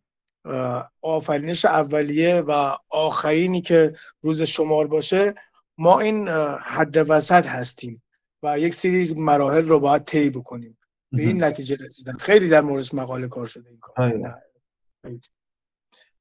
آفرینش 1.02 1.64
اولیه 1.64 2.40
و 2.40 2.76
آخرینی 2.88 3.60
که 3.60 3.94
روز 4.20 4.42
شمار 4.42 4.86
باشه 4.86 5.34
ما 5.78 6.00
این 6.00 6.28
حد 6.62 7.10
وسط 7.10 7.46
هستیم 7.46 8.02
و 8.42 8.58
یک 8.58 8.74
سری 8.74 9.14
مراحل 9.16 9.64
رو 9.64 9.80
باید 9.80 10.04
طی 10.04 10.30
بکنیم. 10.30 10.78
به 11.12 11.22
این 11.22 11.44
نتیجه 11.44 11.76
رسیدن. 11.80 12.16
خیلی 12.16 12.48
در 12.48 12.60
مورد 12.60 12.94
مقاله 12.94 13.28
کار 13.28 13.46
شده 13.46 13.70
این 13.70 13.78
کار. 13.78 13.94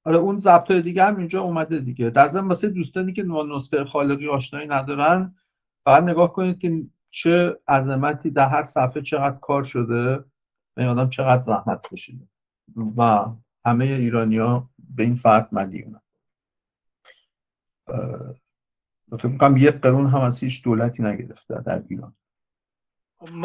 آره 0.06 0.18
اون 0.18 0.40
ضبط 0.40 0.72
دیگه 0.72 1.04
هم 1.04 1.18
اینجا 1.18 1.42
اومده 1.42 1.80
دیگه. 1.80 2.10
در 2.10 2.28
ضمن 2.28 2.48
واسه 2.48 2.70
دوستانی 2.70 3.14
که 3.14 3.24
نسخه 3.24 3.84
خالقی 3.86 4.28
آشنایی 4.28 4.68
ندارن 4.68 5.36
فقط 5.86 6.04
نگاه 6.04 6.34
کنید 6.34 6.60
که 6.60 6.84
چه 7.10 7.60
عظمتی 7.68 8.30
در 8.32 8.48
هر 8.48 8.64
صفحه 8.64 9.02
چقدر 9.02 9.38
کار 9.38 9.64
شده. 9.64 10.24
و 10.78 10.82
آدم 10.82 11.10
چقدر 11.10 11.42
زحمت 11.42 11.88
کشیده. 11.88 12.28
و 12.98 13.26
همه 13.66 13.86
ایرانیا 13.86 14.70
به 14.96 15.04
این 15.04 15.16
فرد 15.16 15.50
مدیونن 15.52 16.02
فکر 19.12 19.28
می‌کنم 19.28 19.58
یک 19.58 19.70
قرون 19.70 20.08
هم 20.08 20.22
از 20.22 20.40
هیچ 20.40 20.64
دولتی 20.64 21.04
نگرفته 21.04 21.62
در 21.62 21.84
ایران. 21.90 22.16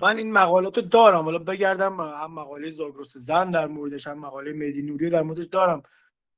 من 0.03 0.17
این 0.17 0.33
مقالات 0.33 0.77
رو 0.77 0.83
دارم. 0.83 1.25
حالا 1.25 1.39
بگردم 1.39 2.01
هم 2.01 2.35
مقاله 2.35 2.71
زاگرس 2.71 3.17
زن 3.17 3.51
در 3.51 3.67
موردش 3.67 4.07
هم 4.07 4.19
مقاله 4.19 4.53
مدی 4.53 4.83
نوری 4.83 5.11
در 5.11 5.23
موردش 5.23 5.45
دارم. 5.45 5.83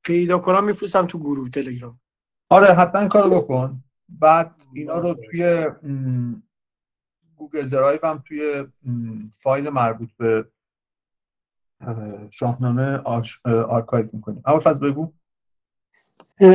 پیدا 0.04 0.38
کنم 0.38 0.64
میفرستم 0.64 1.06
تو 1.06 1.18
گروه 1.18 1.50
تلگرام. 1.50 2.00
آره 2.48 2.66
حتما 2.66 3.08
کارو 3.08 3.40
بکن. 3.40 3.84
بعد 4.08 4.54
اینا 4.74 4.98
رو 4.98 5.14
توی 5.14 5.66
Google 7.36 7.68
Drive 7.68 8.06
هم 8.06 8.22
توی 8.26 8.64
فایل 9.36 9.68
مربوط 9.68 10.08
به 10.18 10.44
شاهنامه 12.30 12.96
آرکایو 13.44 14.06
می‌کنیم. 14.12 14.42
اما 14.46 14.60
فضل 14.60 14.90
بگو. 14.90 15.12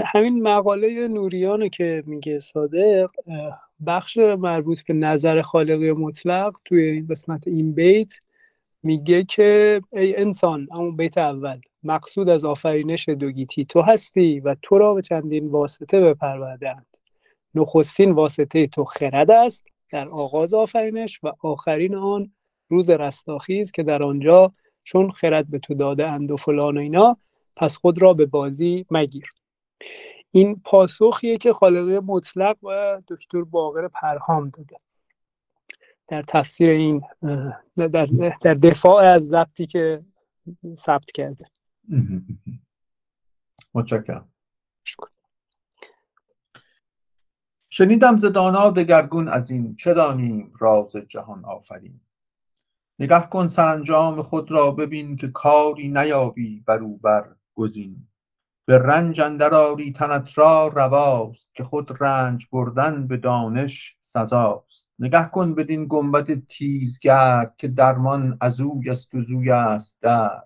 همین 0.05 0.41
مقاله 0.41 1.07
نوریانه 1.07 1.69
که 1.69 2.03
میگه 2.05 2.39
صادق 2.39 3.11
بخش 3.87 4.17
مربوط 4.17 4.81
به 4.81 4.93
نظر 4.93 5.41
خالقی 5.41 5.91
مطلق 5.91 6.55
توی 6.65 6.83
این 6.83 7.07
قسمت 7.07 7.47
این 7.47 7.73
بیت 7.73 8.13
میگه 8.83 9.23
که 9.23 9.81
ای 9.91 10.15
انسان 10.15 10.67
همون 10.71 10.95
بیت 10.95 11.17
اول. 11.17 11.61
مقصود 11.85 12.29
از 12.29 12.45
آفرینش 12.45 13.09
دوگیتی 13.09 13.65
تو 13.65 13.81
هستی 13.81 14.39
و 14.39 14.55
تو 14.61 14.77
را 14.77 14.93
به 14.93 15.01
چندین 15.01 15.47
واسطه 15.47 16.01
بپروردند 16.01 16.97
نخستین 17.55 18.11
واسطه 18.11 18.67
تو 18.67 18.85
خرد 18.85 19.31
است 19.31 19.65
در 19.91 20.09
آغاز 20.09 20.53
آفرینش 20.53 21.19
و 21.23 21.31
آخرین 21.43 21.95
آن 21.95 22.31
روز 22.69 22.89
رستاخیز 22.89 23.71
که 23.71 23.83
در 23.83 24.03
آنجا 24.03 24.53
چون 24.83 25.11
خرد 25.11 25.49
به 25.49 25.59
تو 25.59 25.73
داده 25.73 26.11
اند 26.11 26.31
و 26.31 26.37
فلان 26.37 26.77
و 26.77 26.79
اینا 26.79 27.17
پس 27.55 27.75
خود 27.75 28.01
را 28.01 28.13
به 28.13 28.25
بازی 28.25 28.85
مگیر. 28.91 29.29
این 30.31 30.61
پاسخیه 30.65 31.37
که 31.37 31.53
خالقی 31.53 31.99
مطلق 31.99 32.57
و 32.63 33.01
دکتر 33.07 33.43
باقر 33.43 33.87
پرهام 33.87 34.49
داده. 34.49 34.75
در 36.07 36.21
تفسیر 36.21 36.69
این 36.69 37.01
در, 37.77 38.05
در 38.41 38.53
دفاع 38.53 39.03
از 39.03 39.27
ضبطی 39.27 39.65
که 39.65 40.01
ثبت 40.75 41.11
کرده. 41.11 41.45
متشکرم. 43.73 44.29
شنیدم 47.69 48.17
ز 48.17 48.25
دانا 48.25 48.69
دگرگون 48.69 49.27
از 49.27 49.51
این 49.51 49.75
چه 49.75 49.93
دانیم؟ 49.93 50.53
راز 50.59 50.91
جهان 50.95 51.45
آفرین. 51.45 51.99
نگه 52.99 53.21
کن 53.21 53.47
سرانجام 53.47 54.21
خود 54.21 54.51
را 54.51 54.71
ببین 54.71 55.15
که 55.15 55.27
کاری 55.27 55.87
نیابی 55.87 56.63
برو 56.67 56.97
بر 56.97 57.35
گزین. 57.55 58.07
به 58.65 58.77
رنج 58.77 59.21
اندر 59.21 59.53
آری 59.53 59.93
تنت 59.93 60.37
را 60.37 60.67
رواست 60.67 61.55
که 61.55 61.63
خود 61.63 61.97
رنج 61.99 62.47
بردن 62.51 63.07
به 63.07 63.17
دانش 63.17 63.97
سزاست. 64.01 64.87
نگه 64.99 65.29
کن 65.29 65.55
بدین 65.55 65.85
گنبد 65.89 66.47
تیزگرد 66.47 67.55
که 67.57 67.67
درمان 67.67 68.37
از 68.41 68.61
اوی 68.61 68.89
است 68.89 69.15
و 69.15 69.21
زوی 69.21 69.51
است 69.51 70.01
در. 70.01 70.43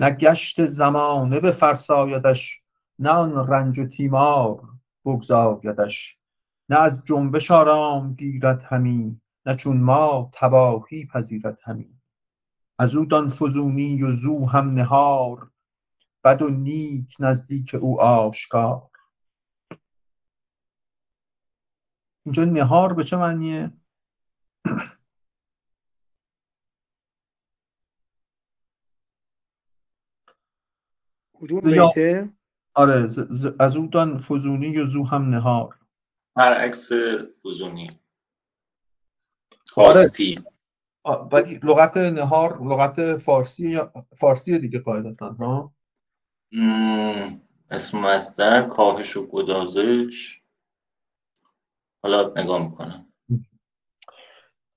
نه 0.00 0.10
گشت 0.10 0.66
زمانه 0.66 1.40
بفرسایدش 1.40 2.60
نه 2.98 3.10
آن 3.10 3.48
رنج 3.48 3.78
و 3.78 3.86
تیمار 3.86 4.68
بگزایدش. 5.04 6.18
نه 6.68 6.78
از 6.78 7.02
جنبش 7.04 7.50
آرام 7.50 8.14
گیرد 8.14 8.62
همی 8.62 9.20
نه 9.46 9.56
چون 9.56 9.80
ما 9.80 10.30
تباهی 10.34 11.06
پذیرد 11.06 11.58
همی. 11.64 12.00
از 12.78 12.94
او 12.94 13.04
دان 13.04 13.28
فزونی 13.28 14.02
و 14.02 14.12
زو 14.12 14.46
هم 14.46 14.74
نهار 14.74 15.50
بد 16.24 16.42
و 16.42 16.48
نیک 16.48 17.16
نزدیک 17.18 17.74
او 17.74 18.00
آشکار. 18.00 18.90
اینجا 22.24 22.44
نهار 22.44 22.92
به 22.92 23.04
چه 23.04 23.16
معنیه؟ 23.16 23.72
کدوم 31.40 31.60
بیته؟ 31.60 32.28
آره 32.74 33.08
از 33.60 33.76
او 33.76 33.86
دان 33.86 34.18
فزونی 34.18 34.78
و 34.78 34.86
زو 34.86 35.04
هم 35.04 35.30
نهار؟ 35.30 35.78
برعکس 36.34 36.90
فزونی. 37.44 38.00
خواستی 39.66 40.44
آره. 41.04 41.28
ولی 41.32 41.60
لغت 41.62 41.96
نهار 41.96 42.62
لغت 42.62 43.16
فارسی 43.16 43.80
فارسی 44.16 44.58
دیگه 44.58 44.78
قاعدتا 44.78 45.28
ها؟ 45.28 45.72
اسم 47.70 47.98
مصدر 47.98 48.68
کاهش 48.68 49.16
و 49.16 49.26
گدازش. 49.26 50.40
حالا 52.02 52.32
نگاه 52.36 52.62
می‌کنم. 52.62 53.06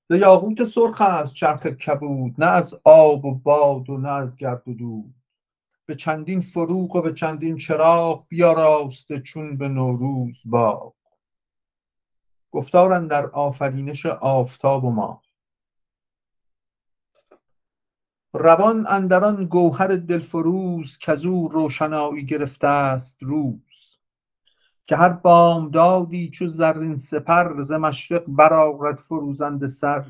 یاقوت 0.09 0.63
سرخ 0.63 1.01
است 1.01 1.33
چرخ 1.33 1.67
کبود 1.67 2.35
نه 2.37 2.45
از 2.45 2.81
آب 2.83 3.25
و 3.25 3.35
باد 3.35 3.89
و 3.89 3.97
نه 3.97 4.11
از 4.11 4.37
گرد 4.37 4.67
و 4.67 4.73
دود. 4.73 5.15
به 5.85 5.95
چندین 5.95 6.41
فروغ 6.41 6.95
و 6.95 7.01
به 7.01 7.13
چندین 7.13 7.57
چراغ 7.57 8.25
بیا 8.27 8.53
راسته 8.53 9.19
چون 9.19 9.57
به 9.57 9.67
نوروز 9.67 10.41
باغ. 10.45 10.93
گفتارن 12.51 13.07
در 13.07 13.25
آفرینش 13.25 14.05
آفتاب 14.05 14.83
و 14.83 14.91
ما 14.91 15.21
روان 18.33 18.87
اندران 18.89 19.45
گوهر 19.45 19.87
دلفروز 19.87 20.97
او 21.25 21.49
روشنایی 21.49 22.25
گرفته 22.25 22.67
است 22.67 23.23
روز. 23.23 23.97
که 24.87 24.95
هر 24.95 25.09
بامدادی 25.09 26.29
چو 26.29 26.47
زرین 26.47 26.95
سپر 26.95 27.61
ز 27.61 27.71
مشرق 27.71 28.23
برآرد 28.27 28.95
فروزنده 28.95 29.67
سر. 29.67 30.05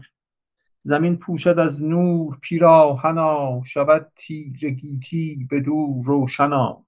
زمین 0.84 1.18
پوشد 1.18 1.60
از 1.60 1.84
نور 1.84 2.38
پیراهنا 2.42 3.62
شود 3.64 4.12
تیره 4.16 4.70
گیتی 4.70 5.48
بدو 5.52 6.02
روشنا. 6.06 6.86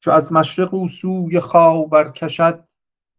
چو 0.00 0.10
از 0.10 0.32
مشرق 0.32 0.74
او 0.74 0.88
سوی 0.88 1.40
خاور 1.40 2.12
کشد 2.12 2.64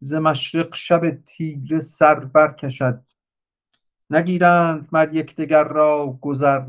ز 0.00 0.14
مشرق 0.14 0.74
شب 0.74 1.24
تیره 1.26 1.78
سر 1.78 2.20
برکشد 2.20 3.02
نگیرند 4.10 4.88
مر 4.92 5.14
یکدیگر 5.14 5.64
را 5.64 6.18
گذر 6.20 6.66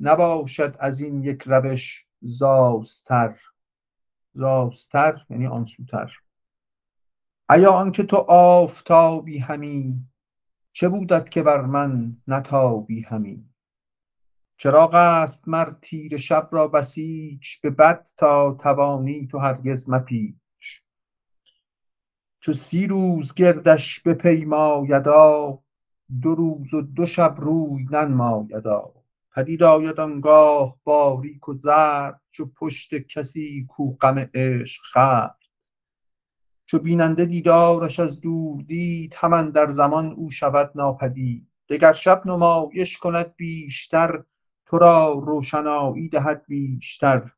نباشد 0.00 0.76
از 0.80 1.00
این 1.00 1.22
یک 1.22 1.42
روش 1.46 2.06
زاستر. 2.20 3.36
زاستر 4.34 5.20
یعنی 5.30 5.46
آنسوتر 5.46 6.12
ایا 7.50 7.72
آنکه 7.72 8.02
تو 8.02 8.16
آفتابی 8.28 9.38
همی 9.38 10.04
چه 10.78 10.88
بودت 10.88 11.30
که 11.30 11.42
بر 11.42 11.60
من 11.60 12.16
نتابی 12.28 13.00
همی؟ 13.00 13.44
چراغ 14.56 14.94
است 14.94 15.48
مر 15.48 15.72
تیر 15.82 16.16
شب 16.16 16.48
را 16.52 16.68
بسیچ 16.68 17.60
به 17.60 17.70
بد 17.70 18.08
تا 18.16 18.58
توانی 18.62 19.26
تو 19.26 19.38
هرگز 19.38 19.90
مپیچ. 19.90 20.82
چو 22.40 22.52
سی 22.52 22.86
روز 22.86 23.34
گردش 23.34 24.00
بپیمایدا 24.00 25.58
دو 26.22 26.34
روز 26.34 26.74
و 26.74 26.82
دو 26.82 27.06
شب 27.06 27.34
روی 27.38 27.86
ننمایدا. 27.90 28.92
پدید 29.34 29.62
آید 29.62 30.00
آنگاه 30.00 30.76
باریک 30.84 31.48
و 31.48 31.54
زرد 31.54 32.20
چو 32.30 32.46
پشت 32.46 32.94
کسی 32.94 33.66
کو 33.68 33.96
غم 33.96 34.30
عشق 34.34 34.82
خورد 34.92 35.37
چو 36.70 36.78
بیننده 36.78 37.24
دیدارش 37.24 38.00
از 38.00 38.20
دور 38.20 38.62
دید 38.62 39.14
همان 39.18 39.50
در 39.50 39.68
زمان 39.68 40.12
او 40.12 40.30
شود 40.30 40.70
ناپدید. 40.74 41.48
دگر 41.68 41.92
شب 41.92 42.22
نمایش 42.26 42.98
کند 42.98 43.36
بیشتر 43.36 44.22
تو 44.66 44.78
را 44.78 45.12
روشنایی 45.12 46.08
دهد 46.08 46.44
بیشتر. 46.46 47.30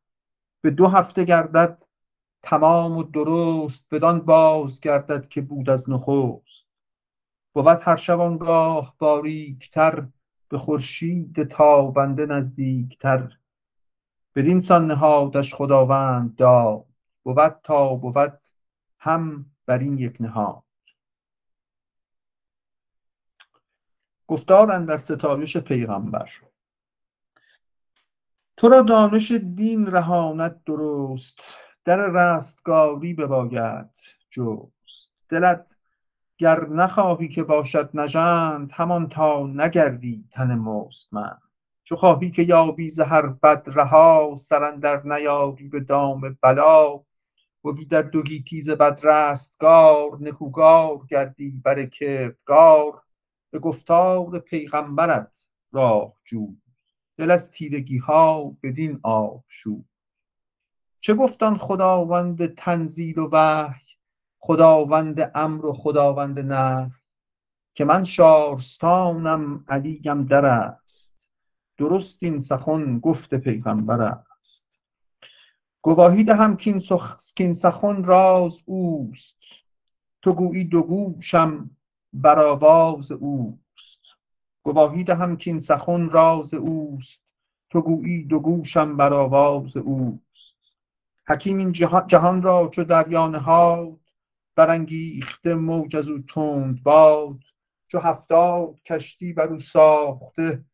به 0.60 0.70
دو 0.70 0.86
هفته 0.86 1.24
گردد 1.24 1.84
تمام 2.42 2.96
و 2.96 3.02
درست 3.02 3.94
بدان 3.94 4.20
باز 4.20 4.80
گردد 4.80 5.28
که 5.28 5.40
بود 5.40 5.70
از 5.70 5.90
نخست. 5.90 6.66
بود 7.54 7.66
هر 7.66 7.96
شب 7.96 8.20
آنگاه 8.20 8.94
باریکتر 8.98 10.06
به 10.48 10.58
خورشید 10.58 11.42
تابنده 11.48 12.26
نزدیکتر. 12.26 13.32
بدین 14.34 14.60
سان 14.60 14.86
نهادش 14.86 15.54
خداوند 15.54 16.36
داد. 16.36 16.84
بود 17.22 17.60
تا 17.64 17.94
بود 17.94 18.39
هم 19.00 19.46
بر 19.66 19.78
این 19.78 19.98
یک 19.98 20.16
نهاد. 20.20 20.62
گفتار 24.26 24.78
در 24.78 24.98
ستایش 24.98 25.56
پیغمبر. 25.56 26.30
تو 28.56 28.68
را 28.68 28.82
دانش 28.82 29.32
دین 29.32 29.86
رهانت 29.86 30.64
درست 30.64 31.40
در 31.84 32.06
رستگاری 32.06 33.14
بباید 33.14 33.90
جست. 34.30 35.12
دلت 35.28 35.76
گر 36.38 36.66
نخواهی 36.66 37.28
که 37.28 37.42
باشد 37.42 37.90
نژند 37.94 38.72
همان 38.72 39.08
تا 39.08 39.46
نگردی 39.46 40.24
تن 40.30 40.54
مستمند 40.54 41.42
چو 41.84 41.96
خواهی 41.96 42.30
که 42.30 42.42
یابی 42.42 42.90
ز 42.90 43.00
هر 43.00 43.26
بد 43.26 43.62
رها 43.66 44.36
سر 44.38 44.62
اندر 44.62 45.02
نیاری 45.02 45.68
به 45.68 45.80
دام 45.80 46.38
بلا 46.42 47.00
بودی 47.62 47.84
در 47.84 48.02
دو 48.02 48.22
گیتی 48.22 48.60
ز 48.60 48.70
بد 48.70 49.00
رستگار 49.02 50.18
نکوگار 50.20 51.06
گردی 51.08 51.50
بر 51.50 51.86
کردگار. 51.86 53.02
به 53.50 53.58
گفتار 53.58 54.38
پیغمبرت 54.38 55.48
راه 55.72 56.12
جوی 56.24 56.56
دل 57.16 57.30
از 57.30 57.50
تیرگی 57.50 57.98
ها 57.98 58.56
بدین 58.62 59.00
آب 59.02 59.44
شو 59.48 59.82
چه 61.00 61.14
گفتان 61.14 61.56
خداوند 61.56 62.54
تنزیل 62.54 63.18
و 63.18 63.28
وحی 63.32 63.86
خداوند 64.38 65.30
امر 65.34 65.66
و 65.66 65.72
خداوند 65.72 66.38
نه 66.38 66.90
که 67.74 67.84
من 67.84 68.04
شارستانم 68.04 69.64
علیم 69.68 70.24
در 70.24 70.44
است. 70.44 71.30
درست 71.76 72.22
این 72.22 72.38
سخن 72.38 72.98
گفت 72.98 73.34
پیغمبر 73.34 74.02
است 74.02 74.29
گواهی 75.82 76.24
دهم 76.24 76.56
کین 77.36 77.52
سخن 77.52 78.04
راز 78.04 78.58
اوست. 78.64 79.36
تو 80.22 80.32
گویی 80.32 80.64
دو 80.64 80.82
گوشم 80.82 81.70
بر 82.12 82.38
آواز 82.38 83.12
اوست. 83.12 84.02
گواهی 84.62 85.04
دهم 85.04 85.36
کین 85.36 85.58
سخن 85.58 86.10
راز 86.10 86.54
اوست. 86.54 87.22
تو 87.70 87.80
گویی 87.82 88.24
دو 88.24 88.38
گوشم 88.38 88.96
بر 88.96 89.12
آواز 89.12 89.76
اوست. 89.76 90.56
حکیم 91.28 91.58
این 91.58 91.72
جهان 91.72 92.42
را 92.42 92.68
چو 92.68 92.84
دریا 92.84 93.28
نهاد 93.28 94.00
برانگیخته 94.56 95.54
موج 95.54 95.96
از 95.96 96.08
او 96.08 96.18
تند 96.18 96.82
باد. 96.82 97.38
چو 97.88 97.98
هفتاد 97.98 98.82
کشتی 98.82 99.32
بر 99.32 99.46
او 99.46 99.58
ساخته 99.58 100.64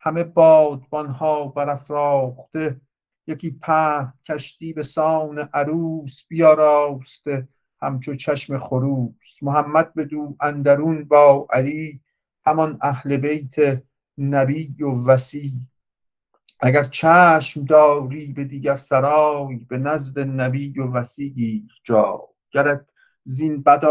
همه 0.00 0.24
بادبانها 0.24 1.48
برافراخته. 1.48 2.80
یکی 3.26 3.50
په 3.50 4.12
کشتی 4.28 4.72
به 4.72 4.82
سان 4.82 5.38
عروس 5.38 6.22
بیاراسته 6.28 7.48
همچو 7.82 8.14
چشم 8.14 8.58
خروس. 8.58 9.42
محمد 9.42 9.94
بدو 9.94 10.36
اندرون 10.40 11.04
با 11.04 11.46
علی 11.50 12.00
همان 12.46 12.78
اهل 12.82 13.16
بیت 13.16 13.82
نبی 14.18 14.82
و 14.82 14.90
وسی. 14.90 15.52
اگر 16.60 16.84
چشم 16.84 17.64
داری 17.64 18.32
به 18.32 18.44
دیگر 18.44 18.76
سرای 18.76 19.56
به 19.56 19.78
نزد 19.78 20.18
نبی 20.18 20.78
و 20.78 20.86
وسی 20.86 21.30
گیر 21.30 21.72
جا. 21.84 22.28
گرت 22.50 22.86
زین 23.24 23.62
بد 23.62 23.84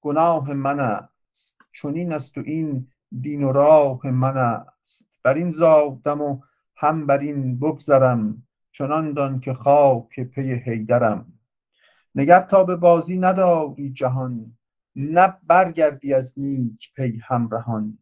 گناه 0.00 0.52
من 0.52 0.80
است. 0.80 1.58
چنین 1.72 2.12
است 2.12 2.38
و 2.38 2.42
این 2.44 2.88
دین 3.20 3.44
و 3.44 3.52
راه 3.52 4.06
من 4.06 4.36
است. 4.36 5.18
بر 5.22 5.34
این 5.34 5.52
زادم 5.52 6.20
و 6.20 6.40
هم 6.80 7.06
بر 7.06 7.18
این 7.18 7.58
بگذرم 7.58 8.42
چنان 8.72 9.12
دان 9.12 9.40
که 9.40 9.54
خاک 9.54 10.20
پی 10.20 10.52
حیدرم. 10.54 11.32
نگر 12.14 12.40
تا 12.40 12.64
به 12.64 12.76
بازی 12.76 13.18
نداری 13.18 13.92
جهان 13.92 14.56
نه 14.96 15.36
برگردی 15.46 16.14
از 16.14 16.38
نیک 16.38 16.92
پی 16.94 17.20
همرهان. 17.24 17.98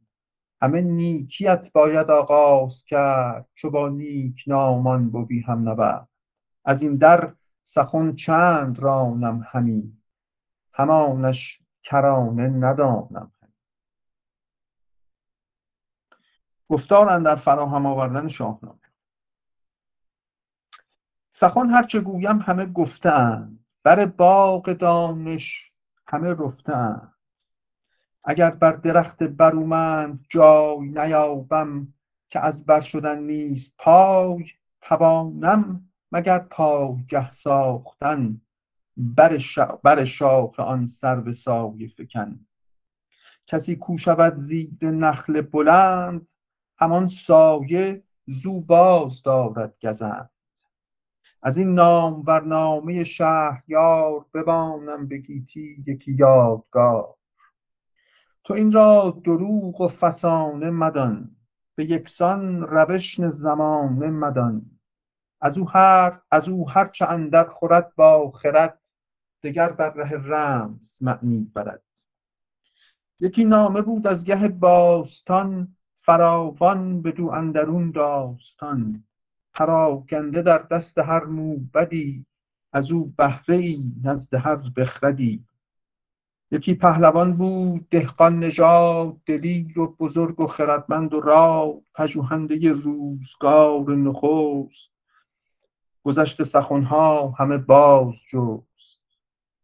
همه 0.63 0.81
نیکیت 0.81 1.73
باید 1.73 2.11
آغاز 2.11 2.85
کرد 2.85 3.49
چو 3.55 3.71
با 3.71 3.89
نیک 3.89 4.45
نامان 4.47 5.11
بوی 5.11 5.41
هم 5.41 5.69
نبرد. 5.69 6.09
از 6.65 6.83
این 6.83 6.97
در 6.97 7.33
سخن 7.65 8.15
چند 8.15 8.79
رانم 8.79 9.47
همی 9.51 9.93
همانش 10.73 11.63
کرانه 11.83 12.49
ندانم. 12.49 13.33
گفتار 16.69 17.19
در 17.19 17.35
فراهم 17.35 17.87
آوردن 17.87 18.29
شاهنامه. 18.29 18.79
سخن 21.33 21.71
هرچه 21.71 22.01
گویم 22.01 22.39
همه 22.39 22.67
گفتند 22.67 23.65
بر 23.83 24.07
باغ 24.07 24.73
دانش 24.73 25.73
همه 26.07 26.33
رفتند 26.33 27.15
اگر 28.25 28.51
بر 28.51 28.73
درخت 28.73 29.23
برومند 29.23 30.27
جای 30.29 30.89
نیابم 30.89 31.95
که 32.31 32.41
از 32.41 32.67
بر 32.67 32.81
شدن 32.81 33.19
نیست 33.19 33.77
پای 33.79 34.45
توانم 34.83 35.91
مگر 36.13 36.39
پایگه 36.39 37.33
ساختن 37.33 38.41
بر, 38.97 39.39
بر 39.83 40.05
شاخ 40.05 40.61
آن 40.61 40.87
سرو 40.87 41.33
سایه 41.33 41.89
فکن. 41.89 42.47
کسی 43.47 43.77
کو 43.77 43.99
شود 43.99 44.35
زیر 44.35 44.91
نخل 44.91 45.41
بلند 45.41 46.29
همان 46.79 47.07
سایه 47.07 48.03
زو 48.27 48.61
باز 48.61 49.23
دارد 49.23 49.75
گزند. 49.83 50.31
از 51.43 51.59
این 51.59 51.75
نام 51.75 52.23
ورنامه 52.27 53.05
شهریار 53.05 54.27
ببانم 54.35 55.09
به 55.09 55.19
گیتی 55.19 55.85
یکی 55.87 56.13
یادگار. 56.13 57.15
تو 58.45 58.55
این 58.55 58.73
را 58.73 59.21
دروغ 59.25 59.81
و 59.81 59.89
فسانه 59.89 60.71
مدان 60.71 61.37
به 61.75 61.85
یکسان 61.85 62.63
روش 62.63 63.21
زمانه 63.21 64.07
مدان. 64.07 64.71
از 65.41 65.59
او 65.59 65.71
هر 65.71 66.21
از 66.31 66.49
او 66.49 66.71
هر 66.71 66.87
چه 66.87 67.07
اندر 67.07 67.45
خورد 67.45 67.95
با 67.95 68.31
خرد 68.31 68.79
دگر 69.43 69.73
بر 69.73 69.91
ره 69.91 70.13
رمز 70.13 71.03
معنی 71.03 71.51
برد. 71.55 71.83
یکی 73.21 73.45
نامه 73.45 73.83
بود 73.83 74.07
از 74.07 74.25
گه 74.25 74.49
باستان 74.49 75.77
فراوان 76.09 77.01
دو 77.01 77.29
اندرون 77.31 77.91
داستان 77.91 79.05
پراکنده 79.55 80.43
در 80.43 80.59
دست 80.59 80.99
هر 80.99 81.25
موبدی 81.25 82.27
از 82.73 82.93
او 82.93 83.15
بهره 83.17 83.77
نزد 84.05 84.35
هر 84.35 84.57
بخردی. 84.77 85.45
یکی 86.51 86.75
پهلوان 86.75 87.37
بود 87.37 87.89
دهقان 87.91 88.39
نژاد 88.39 89.17
دلیر 89.27 89.79
و 89.79 89.97
بزرگ 90.01 90.41
و 90.41 90.47
خردمند 90.47 91.15
و 91.15 91.21
را 91.21 91.81
پژوهنده 91.95 92.73
روزگار 92.73 93.91
نخست. 93.91 94.93
گذشت 96.05 96.43
سخنها 96.43 97.31
همه 97.39 97.59
باز 97.59 98.15
جست. 98.33 99.01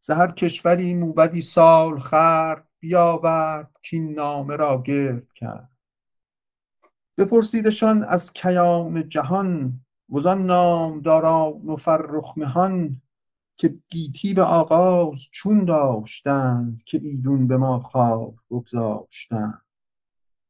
زهر 0.01 0.31
کشوری 0.31 0.95
موبدی 0.95 1.41
سال 1.41 1.99
خرد 1.99 2.69
بیاورد 2.81 3.71
کین 3.83 4.15
نامه 4.15 4.57
را 4.57 4.83
گرد 4.83 5.33
کرد. 5.33 5.74
بپرسیدشان 7.19 8.05
از 8.05 8.33
کیان 8.33 9.09
جهان 9.09 9.81
وزان 10.13 10.47
نامداران 10.47 11.53
و 11.67 11.77
فرخ 11.77 12.39
مهان 12.39 13.01
که 13.57 13.75
گیتی 13.89 14.35
به 14.35 14.43
آغاز 14.43 15.21
چون 15.31 15.65
داشتند 15.65 16.83
که 16.87 17.01
ایدون 17.03 17.47
به 17.47 17.57
ما 17.57 17.81
خواب 17.81 18.35
بگذاشتند. 18.51 19.61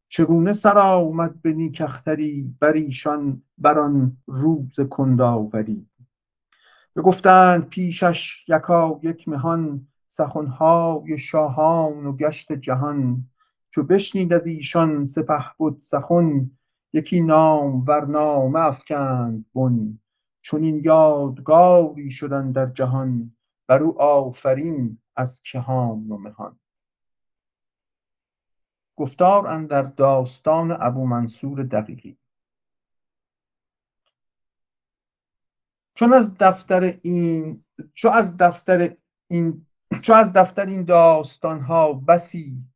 چگونه 0.08 0.52
سر 0.52 0.78
آمد 0.78 1.42
به 1.42 1.52
نیکختری 1.52 2.54
بر 2.60 2.72
ایشان 2.72 3.42
بر 3.58 3.78
آن 3.78 4.16
روز 4.26 4.80
کنداوری؟ 4.80 5.86
بگفتند 6.96 7.68
پیشش 7.68 8.48
یکا 8.48 9.00
یک 9.02 9.28
مهان 9.28 9.86
سخنهای 10.08 11.18
شاهان 11.18 12.06
و 12.06 12.16
گشت 12.16 12.52
جهان. 12.52 13.24
چو 13.74 13.82
بشنید 13.82 14.32
از 14.32 14.46
ایشان 14.46 15.06
بود 15.58 15.80
سخن 15.80 16.50
یکی 16.92 17.20
نام 17.20 17.84
ور 17.86 18.06
نامه 18.06 18.58
افکند 18.58 19.44
بن. 19.54 19.98
این 20.52 20.80
یادگاری 20.84 22.10
شدن 22.10 22.52
در 22.52 22.66
جهان 22.66 23.36
بر 23.66 23.82
او 23.82 24.02
آفرین 24.02 24.98
از 25.16 25.42
کهان 25.42 26.08
و 26.08 26.16
مهان. 26.16 26.58
گفتار 28.96 29.46
اندر 29.46 29.82
داستان 29.82 30.76
ابو 30.80 31.06
منصور 31.06 31.62
دقیقی. 31.62 32.16
چون 35.94 36.12
از 36.12 36.38
دفتر 36.38 36.98
این 37.02 37.64
چو 37.94 38.08
از 38.08 38.36
دفتر 38.36 38.96
این 39.28 39.66
چو 40.02 40.12
از 40.12 40.32
دفتر 40.32 40.66
این 40.66 40.84
داستان 40.84 41.60
ها 41.60 41.92
بسی 41.92 42.73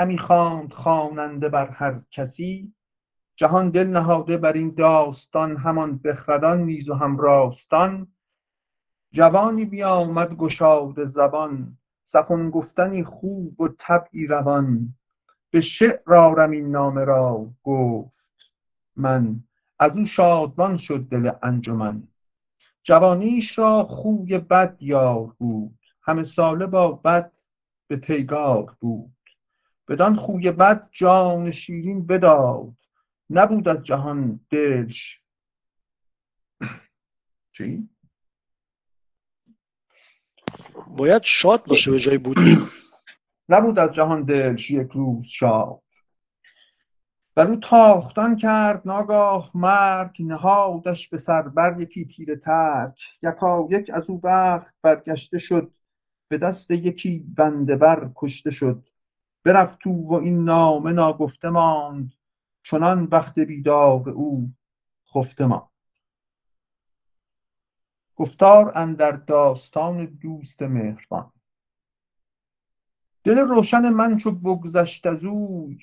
همی 0.00 0.18
خواند 0.18 0.72
خواننده 0.72 1.48
بر 1.48 1.70
هر 1.70 2.00
کسی. 2.10 2.74
جهان 3.36 3.70
دل 3.70 3.86
نهاده 3.86 4.36
بر 4.36 4.52
این 4.52 4.74
داستان 4.74 5.56
همان 5.56 5.98
بخردان 5.98 6.62
نیز 6.62 6.88
و 6.88 6.94
هم 6.94 7.18
راستان. 7.18 8.12
جوانی 9.12 9.64
بیامد 9.64 10.34
گشاد 10.34 11.04
زبان 11.04 11.78
سخن 12.04 12.50
گفتنی 12.50 13.04
خوب 13.04 13.60
و 13.60 13.68
طبعی 13.78 14.26
روان. 14.26 14.94
به 15.50 15.60
شعر 15.60 16.14
آرم 16.14 16.50
این 16.50 16.70
نامه 16.70 17.04
را 17.04 17.50
گفت 17.62 18.28
من 18.96 19.44
از 19.78 19.96
او 19.96 20.04
شادمان 20.04 20.76
شد 20.76 21.00
دل 21.00 21.30
انجمن. 21.42 22.08
جوانیش 22.82 23.58
را 23.58 23.84
خوی 23.84 24.38
بد 24.38 24.76
یار 24.80 25.34
بود 25.38 25.78
همه 26.02 26.22
ساله 26.24 26.66
با 26.66 26.92
بد 26.92 27.32
به 27.88 27.96
پیگار 27.96 28.76
بود. 28.80 29.19
بدان 29.90 30.16
خوی 30.16 30.50
بد 30.52 30.88
جان 30.92 31.50
شیرین 31.50 32.06
بداد. 32.06 32.72
نبود 33.30 33.68
از 33.68 33.82
جهان 33.82 34.40
دلش. 34.50 35.22
چی؟ 37.52 37.88
باید 40.86 41.22
شاد 41.22 41.64
باشه 41.64 41.90
به 41.90 41.98
جای 41.98 42.18
بود 42.18 42.36
نبود 43.48 43.78
از 43.78 43.92
جهان 43.92 44.24
دلش 44.24 44.70
یک 44.70 44.90
روز 44.90 45.26
شاد. 45.26 45.82
بر 47.34 47.46
او 47.46 47.56
تاختان 47.56 48.36
کرد 48.36 48.82
ناگاه 48.84 49.50
مرگ 49.54 50.22
نهادش 50.22 51.08
به 51.08 51.18
سر 51.18 51.42
بر 51.42 51.80
یکی 51.80 52.04
تیر 52.04 52.36
ترک. 52.36 52.94
یکا 53.22 53.68
یک 53.70 53.90
از 53.94 54.10
او 54.10 54.20
بخت 54.24 54.74
برگشته 54.82 55.38
شد 55.38 55.74
به 56.28 56.38
دست 56.38 56.70
یکی 56.70 57.24
بنده 57.36 57.76
بر 57.76 58.10
کشته 58.16 58.50
شد. 58.50 58.89
برفت 59.44 59.78
تو 59.78 59.90
و 59.90 60.12
این 60.12 60.44
نامه 60.44 60.92
ناگفته 60.92 61.50
ماند 61.50 62.12
چنان 62.62 63.04
وقت 63.04 63.38
بیدار 63.38 64.10
او 64.10 64.52
خفته 65.14 65.46
ما 65.46 65.70
گفتار 68.16 68.72
اندر 68.74 69.12
داستان 69.12 70.04
دوست 70.04 70.62
مهربان. 70.62 71.32
دل 73.24 73.38
روشن 73.38 73.88
من 73.88 74.16
چو 74.16 74.30
بگذشت 74.30 75.06
از 75.06 75.24
اوی 75.24 75.78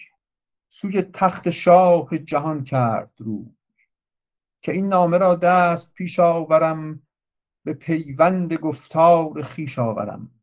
سوی 0.69 1.01
تخت 1.01 1.49
شاه 1.49 2.17
جهان 2.17 2.63
کرد 2.63 3.11
رو 3.17 3.45
که 4.61 4.71
این 4.71 4.87
نامه 4.87 5.17
را 5.17 5.35
دست 5.35 5.93
پیش 5.93 6.19
آورم 6.19 7.01
به 7.63 7.73
پیوند 7.73 8.53
گفتار 8.53 9.41
خیش 9.41 9.79
آورم. 9.79 10.36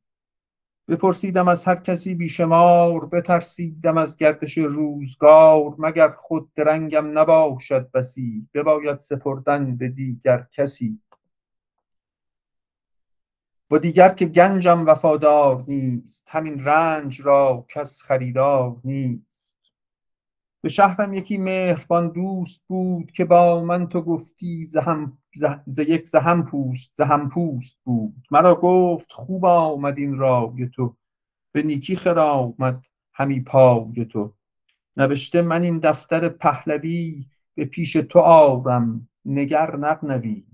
بپرسیدم 0.89 1.49
از 1.49 1.65
هر 1.65 1.77
کسی 1.77 2.15
بیشمار 2.15 3.07
بترسیدم 3.07 3.99
از 3.99 4.17
گردش 4.17 4.59
روزگار 4.59 5.75
مگر 5.79 6.11
خود 6.11 6.55
درنگم 6.55 7.19
نباشد 7.19 7.91
بسی 7.91 8.49
بباید 8.55 9.01
سپردن 9.01 9.77
به 9.77 9.89
دیگر 9.89 10.47
کسی. 10.53 11.01
و 13.71 13.79
دیگر 13.79 14.09
که 14.09 14.27
گنجم 14.27 14.87
وفادار 14.87 15.65
نیست 15.69 16.27
همین 16.29 16.65
رنج 16.65 17.21
را 17.21 17.67
کس 17.69 18.03
خریدار 18.03 18.77
نیست. 18.85 19.34
به 20.65 20.71
شهرم 20.71 21.15
یکی 21.15 21.39
مهربان 21.39 22.09
دوست 22.09 22.65
بود 22.67 23.13
که 23.13 23.25
با 23.25 23.65
من 23.65 23.89
تو 23.89 24.03
گفتی 24.03 24.65
زهم 24.65 25.19
ز 25.67 25.79
یک 25.79 26.09
زهم 26.09 26.45
پوست 26.45 26.95
زهم 26.95 27.29
پوست 27.29 27.81
بود. 27.85 28.27
مرا 28.31 28.55
گفت 28.55 29.13
خوب 29.13 29.45
آمد 29.45 29.99
این 29.99 30.19
رای 30.19 30.69
تو. 30.75 30.97
به 31.53 31.63
نیکی 31.63 32.11
آمد 32.17 32.83
همی 33.13 33.41
پای 33.41 34.05
تو. 34.05 34.35
نوشته 34.97 35.43
من 35.43 35.63
این 35.63 35.79
دفتر 35.79 36.29
پهلوی 36.29 37.27
به 37.55 37.65
پیش 37.65 37.93
تو 37.93 38.19
آرم 38.19 39.09
نگر 39.25 39.77
نقنوی 39.77 40.45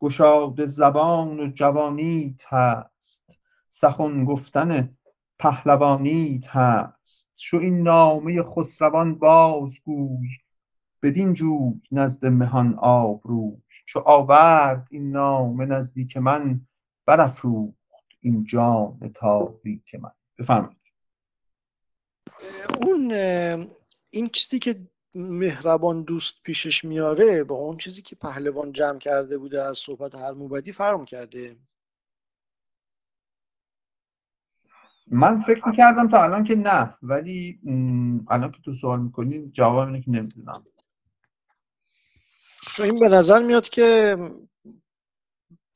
گشاد 0.00 0.66
زبان 0.66 1.40
و 1.40 1.46
جوانیت 1.46 2.40
هست. 2.48 3.38
سخن 3.68 4.24
گفتن 4.24 4.95
پهلوانیت 5.38 6.46
هست. 6.46 7.30
شو 7.36 7.56
این 7.56 7.82
نامه 7.82 8.42
خسروان 8.42 9.14
بازگوی 9.14 10.28
بدین 11.02 11.34
جوی 11.34 11.80
نزد 11.92 12.26
مهان 12.26 12.74
آبروی. 12.78 13.56
چو 13.86 14.00
آورد 14.00 14.88
این 14.90 15.10
نامه 15.10 15.66
نزدیک 15.66 16.16
من 16.16 16.60
برافروخت 17.06 17.76
این 18.20 18.44
جام 18.44 19.12
تاریک 19.14 19.94
من. 19.94 20.10
بفرمایید. 20.38 20.76
اون 22.82 23.12
این 24.10 24.28
چیزی 24.28 24.58
که 24.58 24.80
مهربان 25.14 26.02
دوست 26.02 26.42
پیشش 26.42 26.84
میاره 26.84 27.44
با 27.44 27.54
اون 27.54 27.76
چیزی 27.76 28.02
که 28.02 28.16
پهلوان 28.16 28.72
جمع 28.72 28.98
کرده 28.98 29.38
بوده 29.38 29.62
از 29.62 29.78
صحبت 29.78 30.14
هر 30.14 30.32
موبدی 30.32 30.72
فرم 30.72 31.04
کرده. 31.04 31.56
من 35.16 35.40
فکر 35.40 35.68
می‌کردم 35.68 36.08
تا 36.08 36.22
الان 36.22 36.44
که 36.44 36.56
نه 36.56 36.94
ولی 37.02 37.60
الان 38.28 38.52
که 38.52 38.62
تو 38.64 38.74
سوال 38.74 39.02
می‌کنی 39.02 39.50
جواب 39.50 39.86
اینه 39.86 40.02
که 40.02 40.10
نمی‌دونم. 40.10 40.66
این 42.78 42.98
به 42.98 43.08
نظر 43.08 43.42
میاد 43.42 43.68
که 43.68 44.16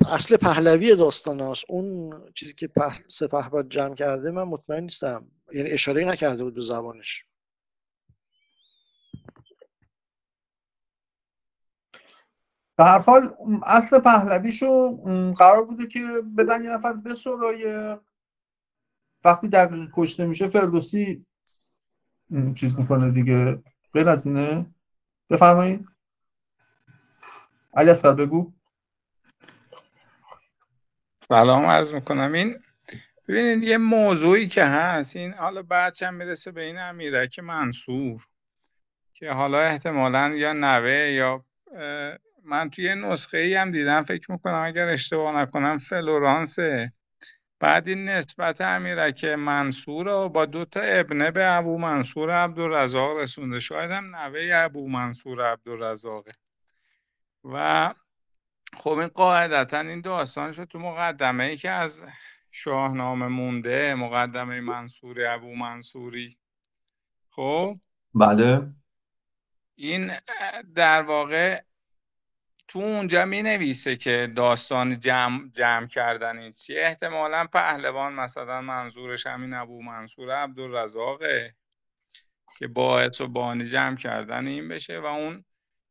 اصل 0.09 0.37
پهلوی 0.37 0.97
داستان 0.97 1.41
هست 1.41 1.65
اون 1.69 2.13
چیزی 2.35 2.55
که 2.55 2.69
پهل... 2.69 3.03
سپه 3.09 3.63
جمع 3.69 3.95
کرده 3.95 4.31
من 4.31 4.43
مطمئن 4.43 4.83
نیستم. 4.83 5.27
یعنی 5.53 5.71
اشاره 5.71 6.05
نکرده 6.05 6.45
بود 6.45 6.55
به 6.55 6.61
زبانش. 6.61 7.25
به 12.77 12.85
هر 12.85 12.99
حال 12.99 13.37
اصل 13.63 13.99
پهلویشو 13.99 14.97
قرار 15.33 15.65
بوده 15.65 15.87
که 15.87 16.01
بدن 16.39 16.65
یه 16.65 16.71
نفر 16.71 16.93
بسرای 16.93 17.97
وقتی 19.25 19.49
در 19.49 19.89
کشته 19.93 20.27
میشه 20.27 20.49
فردوسی 20.49 21.27
چیز 22.55 22.79
می‌کنه 22.79 23.11
دیگه. 23.11 23.63
غیر 23.93 24.09
از 24.09 24.27
اینه. 24.27 24.67
بفرمایید. 25.31 25.87
علی 27.75 27.91
اصغر 27.91 28.13
بگو. 28.13 28.53
سلام 31.21 31.65
عرض 31.65 31.95
می‌کنم. 31.95 32.33
این 32.33 32.57
ببینید 33.29 33.63
یه 33.63 33.79
موضوعی 33.79 34.49
که 34.49 34.65
هست 34.65 35.17
این 35.17 35.33
حالا 35.33 35.63
بعدش 35.63 36.03
هم 36.03 36.15
می‌رسه 36.15 36.53
به 36.53 36.63
این 36.63 36.79
امیرک 36.79 37.39
منصور 37.39 38.27
که 39.15 39.33
حالا 39.33 39.61
احتمالا 39.61 40.31
یا 40.35 40.53
نوه 40.53 40.91
یا 40.91 41.45
من 42.45 42.71
توی 42.71 42.95
نسخه 42.95 43.39
ای 43.39 43.55
هم 43.55 43.71
دیدم 43.73 44.03
فکر 44.03 44.33
می‌کنم 44.33 44.63
اگر 44.65 44.89
اشتباه 44.89 45.37
نکنم 45.37 45.79
فلورانسه 45.79 46.93
بعد 47.61 47.89
این 47.89 48.09
نسبت 48.09 48.61
امیرک 48.61 49.25
منصور 49.25 50.07
رو 50.07 50.29
با 50.29 50.47
دو 50.47 50.65
تا 50.65 50.81
ابنه 50.81 51.31
به 51.31 51.47
ابو 51.47 51.79
منصور 51.79 52.31
عبدالرزاق 52.31 53.17
رسونده. 53.17 53.61
شاید 53.61 53.91
هم 53.91 54.17
نوه 54.17 54.51
ابو 54.55 54.89
منصور 54.89 55.53
عبدالرزاقه 55.53 56.33
و 57.45 57.95
خب 58.77 58.91
این 58.91 59.09
قاعدتا 59.09 59.81
این 59.81 60.01
داستان 60.01 60.53
شد 60.53 60.65
تو 60.65 60.79
مقدمه 60.79 61.45
ای 61.45 61.57
که 61.57 61.71
از 61.71 62.05
شاهنامه 62.51 63.27
مونده 63.27 63.95
مقدمه 63.95 64.61
منصور 64.61 65.27
ابو 65.27 65.55
منصوری. 65.55 66.39
خب؟ 67.31 67.81
بله. 68.15 68.67
این 69.75 70.11
در 70.75 71.03
واقع 71.03 71.61
تو 72.71 72.79
اونجا 72.79 73.25
می 73.25 73.43
نویسه 73.43 73.97
که 73.97 74.33
داستان 74.37 74.99
جمع, 74.99 75.49
جمع 75.49 75.87
کردن 75.87 76.39
این 76.39 76.51
چیه. 76.51 76.81
احتمالا 76.81 77.47
پهلوان 77.53 78.13
مثلا 78.13 78.61
منظورش 78.61 79.27
همین 79.27 79.55
ابو 79.55 79.83
منصور 79.83 80.31
عبدالرزاقه 80.31 81.55
که 82.59 82.67
باعث 82.67 83.21
و 83.21 83.29
بانی 83.29 83.65
جمع 83.65 83.97
کردن 83.97 84.47
این 84.47 84.69
بشه 84.69 85.01
و 85.01 85.05
اون 85.05 85.45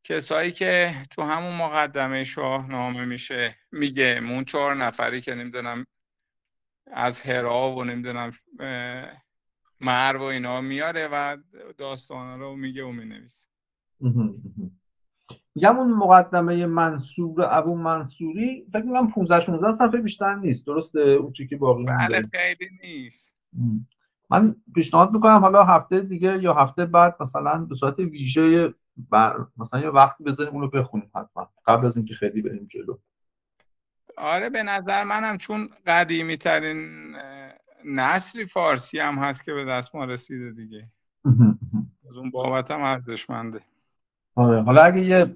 کسایی 0.04 0.52
که 0.52 0.96
تو 1.12 1.22
همون 1.22 1.56
مقدمه 1.56 2.24
شاهنامه 2.24 3.06
میشه 3.06 3.56
میگه 3.72 4.22
اون 4.30 4.46
چهار 4.46 4.76
نفری 4.76 5.22
که 5.22 5.36
نمی‌دونم 5.36 5.86
از 6.94 7.22
هرا 7.22 7.72
و 7.72 7.84
نمی‌دونم 7.84 8.32
مرو 9.80 10.20
و 10.20 10.24
اینا 10.24 10.62
میاره 10.62 11.08
و 11.08 11.38
داستان 11.78 12.40
رو 12.40 12.56
میگه 12.56 12.84
و 12.84 12.92
می‌نویسه. 12.92 13.48
میگم 15.60 15.78
اون 15.78 15.94
مقدمه 15.94 16.66
منصور 16.66 17.48
ابو 17.50 17.76
منصوری 17.76 18.66
فکر 18.74 18.84
می‌کنم 18.84 19.12
15 19.12 19.40
16 19.42 19.74
صفحه 19.74 20.02
بیشتر 20.02 20.36
نیست. 20.36 20.66
درسته؟ 20.68 21.00
اون 21.00 21.34
که 21.34 21.58
باقی 21.58 21.86
بله 21.86 22.30
خیلی 22.34 22.70
نیست. 22.84 23.36
من 24.30 24.56
پیشنهاد 24.76 25.12
می‌کنم 25.12 25.38
حالا 25.38 25.64
هفته 25.64 26.00
دیگه 26.00 26.44
یا 26.44 26.54
هفته 26.54 26.86
بعد 26.86 27.16
مثلا 27.20 27.58
به 27.58 27.76
صورت 27.76 28.00
ویژه 28.00 28.74
بر 29.10 29.46
مثلا 29.58 29.80
یه 29.80 29.90
وقت 29.90 30.18
بذاریم 30.22 30.54
اونو 30.54 30.68
بخونیم 30.68 31.12
حتما. 31.16 31.50
قبل 31.66 31.86
از 31.86 31.98
اینکه 31.98 32.14
خیلی 32.14 32.42
بریم 32.42 32.68
جلو. 32.72 32.98
آره 34.18 34.50
به 34.50 34.64
نظر 34.64 35.04
منم 35.04 35.38
چون 35.38 35.70
قدیمی 35.88 36.38
ترین 36.38 37.16
نصری 37.86 38.46
فارسی 38.46 39.00
هم 39.00 39.16
هست 39.16 39.44
که 39.44 39.54
به 39.54 39.66
دست 39.66 39.96
ما 39.96 40.06
رسیده 40.06 40.52
دیگه. 40.52 40.88
از 42.10 42.18
اون 42.18 42.30
بابت 42.32 42.72
هم 42.72 42.82
ارزشمنده. 42.82 43.62
آره 44.36 44.62
حالا 44.62 44.82
اگه 44.82 45.06
یه 45.06 45.36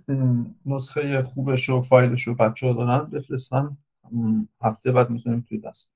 نسخه 0.66 1.24
خوبش 1.24 1.70
و 1.70 1.82
فایلش 1.82 2.28
رو 2.28 2.36
بچه 2.36 2.68
ها 2.68 2.74
دارن 2.74 3.06
بفرستن. 3.06 3.78
هفته 4.62 4.92
بعد 4.92 5.10
می‌تونیم 5.10 5.46
توی 5.50 5.58
دست. 5.58 5.90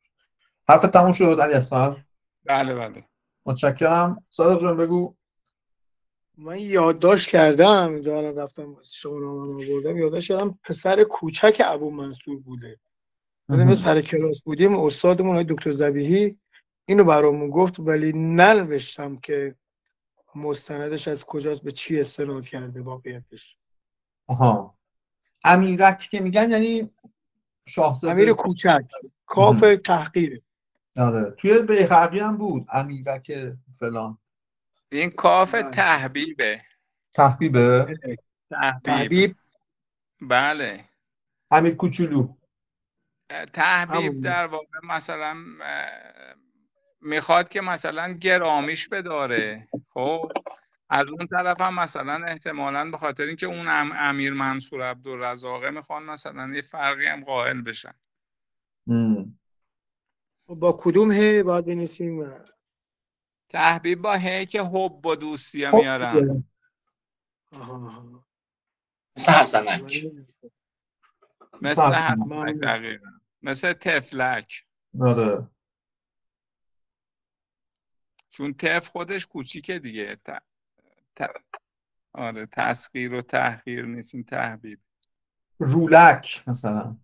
حرف 0.70 0.82
تموم 0.82 1.12
شد 1.12 1.40
علی 1.42 1.54
اصفر 1.54 1.98
بله 2.46 2.76
بله. 2.76 3.04
متشکرم. 3.46 4.24
صادق 4.30 4.62
جان 4.62 4.78
بگو. 4.78 5.16
من 6.38 6.60
یادداشت 6.60 7.30
کردم 7.30 8.02
دارم 8.02 8.40
رفتم 8.40 8.76
شاهنامه 8.84 9.46
رو 9.46 9.58
بردم 9.58 9.98
یادداشت 9.98 10.28
کردم 10.28 10.60
پسر 10.64 11.04
کوچک 11.04 11.62
ابو 11.66 11.92
منصور 11.92 12.40
بوده. 12.40 12.80
بعد 13.50 13.74
سر 13.74 14.02
کلاس 14.02 14.42
بودیم 14.42 14.80
استادمون 14.80 15.44
دکتر 15.44 15.72
زبیهی 15.72 16.38
اینو 16.86 17.04
برامون 17.04 17.50
گفت 17.50 17.80
ولی 17.80 18.12
ننوشتم 18.14 19.18
که 19.18 19.56
مستندش 20.36 21.08
از 21.08 21.26
کجاست؟ 21.26 21.64
به 21.64 21.72
چی 21.72 22.00
استناد 22.00 22.46
کرده 22.46 22.82
واقعیتش 22.82 23.58
آها. 24.28 24.78
امیرک 25.44 26.00
که 26.00 26.20
میگن 26.20 26.52
یعنی 26.52 26.92
شاهزاده 27.68 28.14
امیر 28.14 28.34
کوچک. 28.34 28.86
کاف 29.26 29.66
تحقیره 29.84 30.42
آره. 30.98 31.32
توی 31.32 31.62
بیهقی 31.62 32.20
هم 32.20 32.38
بود. 32.38 32.68
امیرک 32.74 33.32
فلان. 33.80 34.18
این 34.92 35.10
کاف 35.10 35.52
تحبیبه. 35.52 36.62
تحبیبه؟ 37.14 37.98
تحبیب. 38.84 39.36
بله. 40.22 40.86
امیر 41.52 41.76
کوچولو. 41.76 42.36
تحبیب 43.54 44.22
در 44.22 44.48
واقع 44.48 44.80
مثلا 44.84 45.36
می‌خواد 47.02 47.50
که 47.50 47.62
مثلا 47.62 48.14
گرامیش 48.14 48.88
بداره. 48.88 49.68
خب 49.98 50.32
از 50.90 51.08
اون 51.10 51.28
طرف 51.28 51.62
هم 51.62 51.80
مثلا 51.80 52.26
احتمالا 52.26 52.92
به 52.92 52.98
خاطر 52.98 53.24
اینکه 53.24 53.46
اون 53.46 53.66
امیر 53.96 54.34
منصور 54.34 54.82
عبدالرزاقه 54.82 55.70
می‌خوان 55.70 56.04
مثلا 56.04 56.56
یه 56.56 56.62
فرقی 56.62 57.06
هم 57.06 57.24
قائل 57.24 57.62
بشن. 57.62 57.94
با 60.48 60.78
کدوم 60.80 61.12
هی 61.12 61.44
باید 61.44 61.66
بنویسیم؟ 61.66 62.32
تحبیب 63.50 64.02
با 64.02 64.14
هی 64.14 64.46
که 64.46 64.62
حب 64.62 65.06
و 65.06 65.16
دوستی 65.16 65.72
میارن. 65.72 66.44
مثل 69.18 69.32
حسنک 69.32 70.06
مثل 71.62 71.82
حسنک 71.82 72.56
دقیقا. 72.56 73.10
مثل 73.42 73.74
تفلک. 73.74 74.66
آره. 75.02 75.48
چون 78.38 78.54
تف 78.54 78.88
خودش 78.88 79.28
کوچیکه 79.28 79.80
دیگه. 79.80 80.16
ت... 80.16 80.44
ت... 81.16 81.30
آره 82.14 82.46
تسخیر 82.46 83.14
و 83.14 83.22
تحقیر 83.22 83.86
نیست 83.86 84.16
این 84.16 84.24
تحبیب. 84.24 84.80
رولک 85.60 86.44
مثلا. 86.48 86.98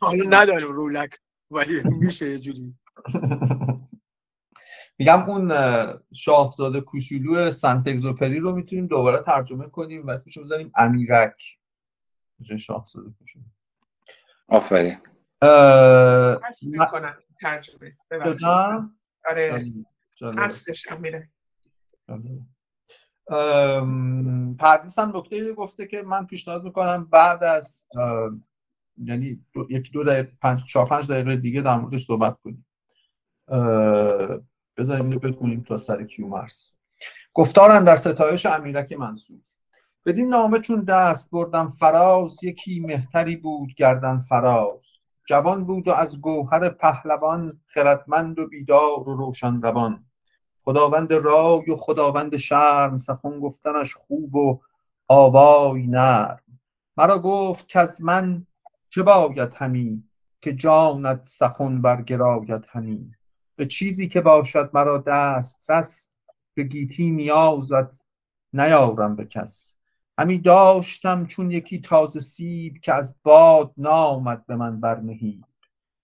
حالا 0.00 0.24
نداریم 0.28 0.72
رولک 0.72 1.18
ولی 1.50 1.82
میشه 1.84 2.30
یه 2.30 2.38
جوری. 2.38 2.74
میگم 4.98 5.30
اون 5.30 5.52
شاهزاده 6.14 6.80
کوچولو 6.80 7.50
سنت 7.50 7.88
اگزوپری 7.88 8.38
رو 8.38 8.52
می‌تونیم 8.52 8.86
دوباره 8.86 9.22
ترجمه 9.22 9.68
کنیم 9.68 10.06
و 10.06 10.10
اسمشو 10.10 10.42
بزنیم 10.42 10.72
امیرک. 10.76 11.42
شاهزاده 12.58 13.10
کوچولو. 13.18 13.44
آفرین. 14.48 14.98
می‌کنن 16.66 17.14
ترجمه. 17.40 17.96
آره. 19.30 19.64
هستش 20.22 20.88
امیرک 20.92 21.28
پردیس 24.58 24.98
هم 24.98 25.16
نکته 25.16 25.52
گفته 25.52 25.86
که 25.86 26.02
من 26.02 26.26
پیشنهاد 26.26 26.64
می‌کنم 26.64 27.04
بعد 27.04 27.44
از 27.44 27.86
یعنی 29.04 29.44
یکی 29.70 29.90
دو 29.90 30.04
دقیقه 30.04 30.32
پنج 30.42 30.64
چهار 30.64 30.86
پنج 30.86 31.06
دقیقه 31.10 31.36
دیگه 31.36 31.62
در 31.62 31.78
موردش 31.78 32.06
صحبت 32.06 32.36
کنیم. 32.40 32.66
بذاریم 34.76 35.04
اینو 35.04 35.18
بخونیم 35.18 35.62
تا 35.62 35.76
سر 35.76 36.04
کیومرس 36.04 36.74
گفتارن 37.34 37.84
در 37.84 37.96
ستایش 37.96 38.46
امیرک 38.46 38.92
منصور 38.92 39.40
بدین 40.06 40.28
نامه 40.28 40.60
چون 40.60 40.80
دست 40.80 41.30
بردم 41.30 41.68
فراز 41.68 42.44
یکی 42.44 42.80
مهتری 42.80 43.36
بود 43.36 43.74
گردن 43.74 44.20
فراز. 44.20 44.95
جوان 45.26 45.64
بود 45.64 45.88
و 45.88 45.92
از 45.92 46.20
گوهر 46.20 46.68
پهلوان 46.68 47.60
خردمند 47.66 48.38
و 48.38 48.46
بیدار 48.46 49.08
و 49.08 49.16
روشن 49.16 49.62
روان 49.62 50.04
خداوند 50.64 51.12
رای 51.12 51.70
و 51.70 51.76
خداوند 51.76 52.36
شرم 52.36 52.98
سخن 52.98 53.40
گفتنش 53.40 53.94
خوب 53.94 54.34
و 54.34 54.60
آوای 55.08 55.86
نرم. 55.86 56.42
مرا 56.96 57.18
گفت 57.18 57.68
که 57.68 57.80
از 57.80 58.02
من 58.02 58.46
چه 58.90 59.02
باید 59.02 59.54
همی؟ 59.54 60.04
که 60.42 60.52
جانت 60.52 61.20
سخن 61.24 61.82
برگراید 61.82 62.64
همی. 62.68 63.10
به 63.56 63.66
چیزی 63.66 64.08
که 64.08 64.20
باشد 64.20 64.70
مرا 64.72 64.98
دست 64.98 65.64
رس 65.68 66.10
به 66.54 66.62
گیتی 66.62 67.10
نیازت 67.10 68.04
نیارم 68.52 69.16
به 69.16 69.24
کس. 69.24 69.75
همی 70.18 70.38
داشتم 70.38 71.26
چون 71.26 71.50
یکی 71.50 71.80
تازه 71.80 72.20
سیب 72.20 72.78
که 72.78 72.94
از 72.94 73.16
باد 73.22 73.72
نامد 73.76 74.46
به 74.46 74.56
من 74.56 74.80
برنهید. 74.80 75.44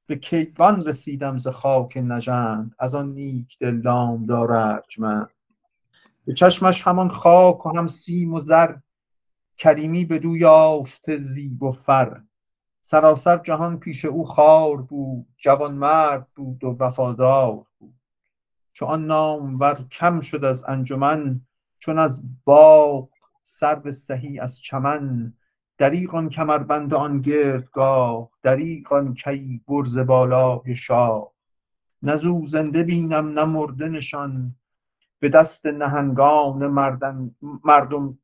به 0.06 0.16
کیوان 0.16 0.84
رسیدم 0.84 1.38
ز 1.38 1.48
خاک 1.48 1.96
نژند. 1.96 2.74
از 2.78 2.94
آن 2.94 3.12
نیک 3.12 3.58
دل 3.58 3.74
نامدار 3.74 4.52
ارجمند 4.52 5.30
به 6.24 6.34
چشمش 6.34 6.86
همان 6.86 7.08
خاک 7.08 7.66
و 7.66 7.76
هم 7.76 7.86
سیم 7.86 8.34
و 8.34 8.40
زر 8.40 8.74
کریمی 9.58 10.04
بدو 10.04 10.36
یافته 10.36 11.16
زیب 11.16 11.62
و 11.62 11.72
فر. 11.72 12.20
سراسر 12.82 13.36
جهان 13.36 13.78
پیش 13.78 14.04
او 14.04 14.24
خار 14.24 14.76
بود 14.76 15.26
جوان 15.36 15.74
مرد 15.74 16.26
بود 16.34 16.64
و 16.64 16.76
وفادار 16.80 17.66
بود. 17.78 17.94
چون 18.72 18.88
آن 18.88 19.06
نامور 19.06 19.86
کم 19.90 20.20
شد 20.20 20.44
از 20.44 20.64
انجمن 20.68 21.40
چون 21.78 21.98
از 21.98 22.22
باغ 22.44 23.08
سرو 23.42 23.92
سهی 23.92 24.38
از 24.40 24.60
چمن 24.60 25.32
دریغ 25.78 26.28
کمربند 26.28 26.94
آن 26.94 27.20
گردگاه 27.20 28.30
دریغ 28.42 28.92
آن 28.92 29.14
کی 29.14 29.60
برز 29.68 29.98
بالای 29.98 30.76
شاه. 30.76 31.32
نزو 32.02 32.46
زنده 32.46 32.82
بینم 32.82 33.38
نه 33.38 33.44
مرده 33.44 33.88
نشان. 33.88 34.54
به 35.18 35.28
دست 35.28 35.66
نهنگان 35.66 36.66
مردن 36.66 37.34
مردم 37.64 38.18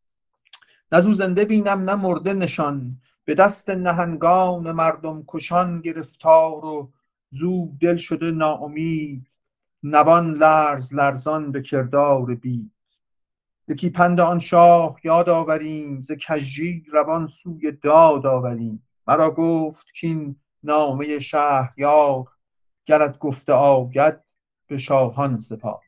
نزو 0.92 1.14
زنده 1.14 1.44
بینم 1.44 1.90
نه 1.90 1.94
مرده 1.94 2.34
نشان. 2.34 3.00
به 3.24 3.34
دست 3.34 3.70
نهنگان 3.70 4.72
مردم 4.72 5.24
کشان 5.28 5.80
گرفتار 5.80 6.64
و 6.64 6.92
زو 7.30 7.76
دل 7.80 7.96
شده 7.96 8.30
ناامید. 8.30 9.30
نوان 9.82 10.34
لرز 10.34 10.94
لرزان 10.94 11.52
به 11.52 11.62
کردار 11.62 12.34
بید. 12.34 12.77
یکی 13.68 13.90
پند 13.90 14.20
آن 14.20 14.38
شاه 14.38 14.96
یاد 15.04 15.28
آوریم 15.28 16.00
ز 16.00 16.12
کژی 16.12 16.84
روان 16.92 17.26
سوی 17.26 17.72
داد 17.72 18.26
آوریم. 18.26 18.86
مرا 19.06 19.30
گفت 19.30 19.86
کین 20.00 20.36
نامه 20.62 21.18
شهریار 21.18 22.24
گرت 22.86 23.18
گفته 23.18 23.52
آید 23.52 24.20
به 24.66 24.78
شاهان 24.78 25.38
سپاه 25.38 25.82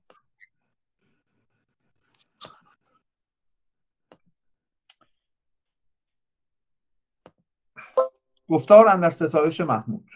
گفتار 8.48 8.88
اندر 8.88 9.10
ستایش 9.10 9.60
محمود. 9.60 10.10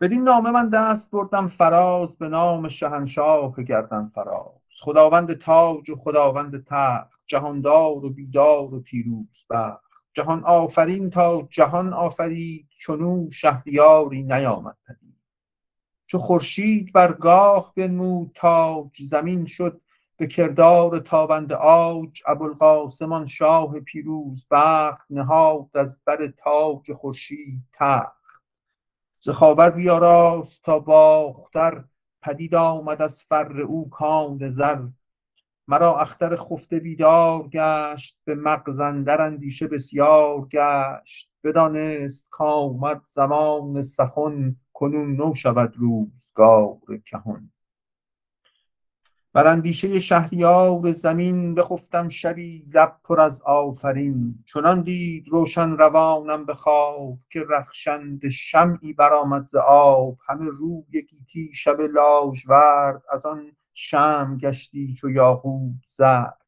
بدین 0.00 0.22
نامه 0.22 0.50
من 0.50 0.68
دست 0.68 1.10
بردم 1.10 1.48
فراز 1.48 2.16
به 2.16 2.28
نام 2.28 2.68
شهنشاه 2.68 3.62
گردن 3.62 4.12
فراز. 4.14 4.57
خداوند 4.80 5.38
تاج 5.38 5.90
و 5.90 5.96
خداوند 5.96 6.64
تخت 6.66 7.20
جهاندار 7.26 8.04
و 8.04 8.10
بیدار 8.10 8.74
و 8.74 8.80
پیروز 8.80 9.46
بخت. 9.50 9.88
جهان 10.12 10.44
آفرین 10.44 11.10
تا 11.10 11.48
جهان 11.50 11.92
آفرید 11.92 12.68
چنو 12.86 13.30
شهریاری 13.30 14.22
نیامد 14.22 14.76
پدید. 14.86 15.16
چو 16.06 16.18
خورشید 16.18 16.92
برگاه 16.92 17.72
بنمود 17.76 18.30
تاج 18.34 19.02
زمین 19.02 19.44
شد 19.44 19.80
به 20.16 20.26
کردار 20.26 20.98
تابند 20.98 21.52
آج. 21.52 22.22
ابوالقاسم 22.26 23.24
شاه 23.24 23.80
پیروز 23.80 24.46
بخت 24.50 25.06
نهاد 25.10 25.76
از 25.76 25.98
بر 26.04 26.26
تاج 26.26 26.92
خورشید 26.92 27.62
تخت. 27.72 28.18
ز 29.20 29.28
خاور 29.28 29.70
بیاراست 29.70 30.64
تا 30.64 30.78
باختر 30.78 31.84
پدید 32.22 32.54
آمد 32.54 33.02
از 33.02 33.22
فر 33.22 33.60
او 33.60 33.90
کان 33.90 34.48
زر. 34.48 34.86
مرا 35.68 36.00
اختر 36.00 36.36
خفته 36.36 36.80
بیدار 36.80 37.48
گشت 37.48 38.18
به 38.24 38.34
مغز 38.34 38.80
اندر 38.80 39.20
اندیشه 39.20 39.66
بسیار 39.66 40.48
گشت. 40.48 41.30
بدانست 41.44 42.26
کآمد 42.30 43.02
زمان 43.06 43.82
سخن 43.82 44.56
کنون 44.72 45.16
نو 45.16 45.34
شود 45.34 45.76
روزگار 45.76 46.78
کهن. 47.04 47.50
بر 49.32 49.46
اندیشه 49.46 50.00
شهریار 50.00 50.92
زمین 50.92 51.54
بخفتم 51.54 52.08
شبی 52.08 52.66
لب 52.74 52.96
پر 53.04 53.20
از 53.20 53.42
آفرین. 53.42 54.44
چنان 54.46 54.82
دید 54.82 55.28
روشن 55.28 55.70
روانم 55.70 56.46
به 56.46 56.54
خواب 56.54 57.18
که 57.30 57.44
رخشنده 57.48 58.28
شمعی 58.28 58.92
برآمد 58.92 59.46
ز 59.46 59.54
آب. 59.54 60.18
همه 60.28 60.46
روی 60.50 61.02
گیتی 61.02 61.50
شب 61.54 61.80
لاژورد 61.80 63.02
از 63.12 63.26
آن 63.26 63.52
شمع 63.74 64.36
گشتی 64.36 64.94
چو 64.94 65.10
یاقوت 65.10 65.84
زرد. 65.86 66.44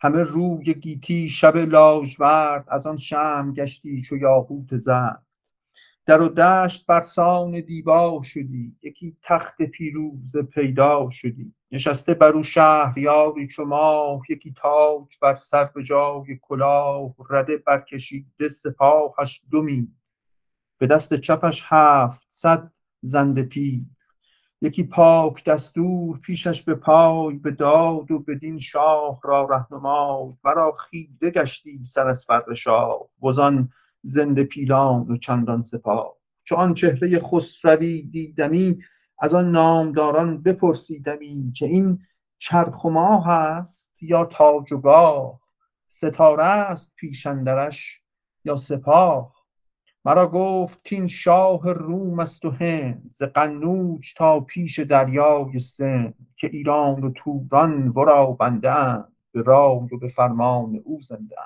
همه 0.00 0.22
روی 0.22 0.74
گیتی 0.74 1.28
شب 1.28 1.56
لاژورد 1.56 2.64
از 2.68 2.86
آن 2.86 2.96
شمع 2.96 3.52
گشتی 3.52 4.02
چو 4.02 4.16
یاقوت 4.16 4.76
زرد. 4.76 5.25
در 6.06 6.20
و 6.20 6.28
دشت 6.28 6.86
برسان 6.86 7.60
دیبا 7.60 8.20
شدی 8.24 8.76
یکی 8.82 9.16
تخت 9.22 9.62
پیروزه 9.62 10.42
پیدا 10.42 11.08
شدی. 11.10 11.54
نشسته 11.72 12.14
بر 12.14 12.32
او 12.32 12.42
شهریاری 12.42 13.48
چو 13.48 13.64
ماه 13.64 14.22
یکی 14.28 14.54
تاج 14.62 15.18
بر 15.22 15.34
سر 15.34 15.64
به 15.64 15.82
جای 15.82 16.38
کلاه. 16.42 17.14
رده 17.30 17.56
برکشیده 17.56 18.48
سپاهش 18.48 19.42
دومی 19.50 19.88
به 20.78 20.86
دست 20.86 21.14
چپش 21.14 21.62
هفتصد 21.66 22.70
زنده 23.00 23.42
پیر 23.42 23.84
یکی 24.60 24.84
پاک 24.84 25.44
دستور 25.44 26.18
پیشش 26.18 26.62
به 26.62 26.74
پای 26.74 27.34
به 27.34 27.50
داد 27.50 28.10
و 28.10 28.18
بدین 28.18 28.58
شاه 28.58 29.20
را 29.24 29.48
رهنمای. 29.50 30.32
مرا 30.44 30.72
خیره 30.72 31.30
گشتی 31.30 31.84
سر 31.84 32.06
از 32.06 32.24
فر 32.24 32.54
شاه. 32.54 33.08
وزان 33.22 33.68
زنده 34.06 34.44
پیلان 34.44 35.06
و 35.08 35.16
چندان 35.16 35.62
سپاه. 35.62 36.16
چو 36.44 36.54
آن 36.54 36.74
چهره 36.74 37.18
خسروی 37.18 38.02
دیدمی 38.02 38.78
از 39.18 39.34
آن 39.34 39.50
نامداران 39.50 40.42
بپرسیدمی 40.42 41.52
که 41.56 41.66
این 41.66 41.98
چرخ 42.38 42.84
و 42.84 42.90
ماه 42.90 43.28
است 43.28 43.96
یا 44.02 44.24
تاج 44.24 44.72
و 44.72 44.78
گاه؟ 44.78 45.40
ستاره 45.88 46.44
است 46.44 46.94
پیش 46.96 47.26
اندرش 47.26 48.02
یا 48.44 48.56
سپاه؟ 48.56 49.36
مرا 50.04 50.26
گفت 50.26 51.06
شاه 51.06 51.72
روم 51.72 52.18
است 52.18 52.44
و 52.44 52.50
هند 52.50 53.10
ز 53.10 53.22
قنوج 53.22 54.14
تا 54.14 54.40
پیش 54.40 54.78
دریای 54.78 55.58
سند 55.58 56.14
که 56.36 56.46
ایران 56.46 57.04
و 57.04 57.10
توران 57.10 57.88
ورا 57.88 58.26
بنده 58.26 59.04
به 59.32 59.42
رای 59.42 59.88
و 59.94 59.98
به 60.00 60.08
فرمان 60.08 60.80
او 60.84 61.00
زنده 61.02 61.36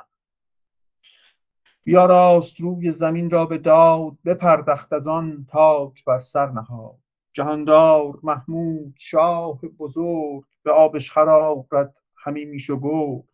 بیاراست 1.84 2.60
روی 2.60 2.90
زمین 2.90 3.30
را 3.30 3.46
به 3.46 3.58
داد 3.58 4.12
بپردخت 4.24 4.92
از 4.92 5.08
آن 5.08 5.46
تاج 5.48 6.04
بر 6.06 6.18
سر 6.18 6.50
نهاد. 6.50 6.96
جهاندار 7.32 8.18
محمود 8.22 8.94
شاه 8.98 9.60
بزرگ 9.60 10.44
به 10.62 10.72
آبشخور 10.72 11.28
آورد 11.28 11.96
همی 12.16 12.44
میش 12.44 12.70
و 12.70 12.80
گرد 12.80 13.28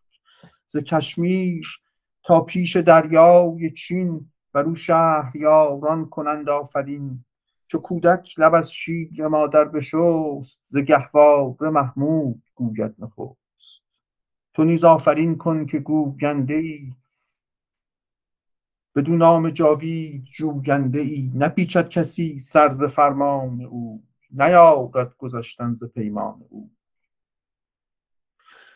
ز 0.67 0.77
کشمیر 0.77 1.67
تا 2.23 2.41
پیش 2.41 2.77
دریای 2.77 3.71
چین 3.71 4.31
بر 4.53 4.63
او 4.63 4.75
شهریاران 4.75 6.09
کنند 6.09 6.49
آفرین. 6.49 7.25
چو 7.67 7.79
کودک 7.79 8.39
لب 8.39 8.55
از 8.55 8.73
شیر 8.73 9.27
مادر 9.27 9.65
بشست 9.65 10.61
ز 10.63 10.77
گهواره 10.77 11.71
محمود 11.71 12.43
گوید 12.55 12.95
نخست. 12.99 13.83
تو 14.55 14.65
نیز 14.65 14.85
آفرین 14.85 15.39
کن 15.39 15.67
که 15.67 15.79
گوینده 15.79 16.55
ای 16.55 16.93
بدو 18.97 19.17
نام 19.17 19.51
جاوید 19.51 20.25
جوینده 20.25 21.01
ای 21.01 21.33
نپیچد 21.35 21.89
کسی 21.89 22.39
سر 22.39 22.71
ز 22.71 22.83
فرمان 22.83 23.63
او 23.63 24.05
نیارد 24.31 25.17
گذشتن 25.17 25.75
ز 25.75 25.85
پیمان 25.85 26.43
او. 26.49 26.71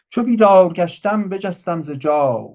چو 0.09 0.23
بیدار 0.23 0.73
گشتم 0.73 1.29
بجستم 1.29 1.83
ز 1.83 1.91
جای 1.91 2.49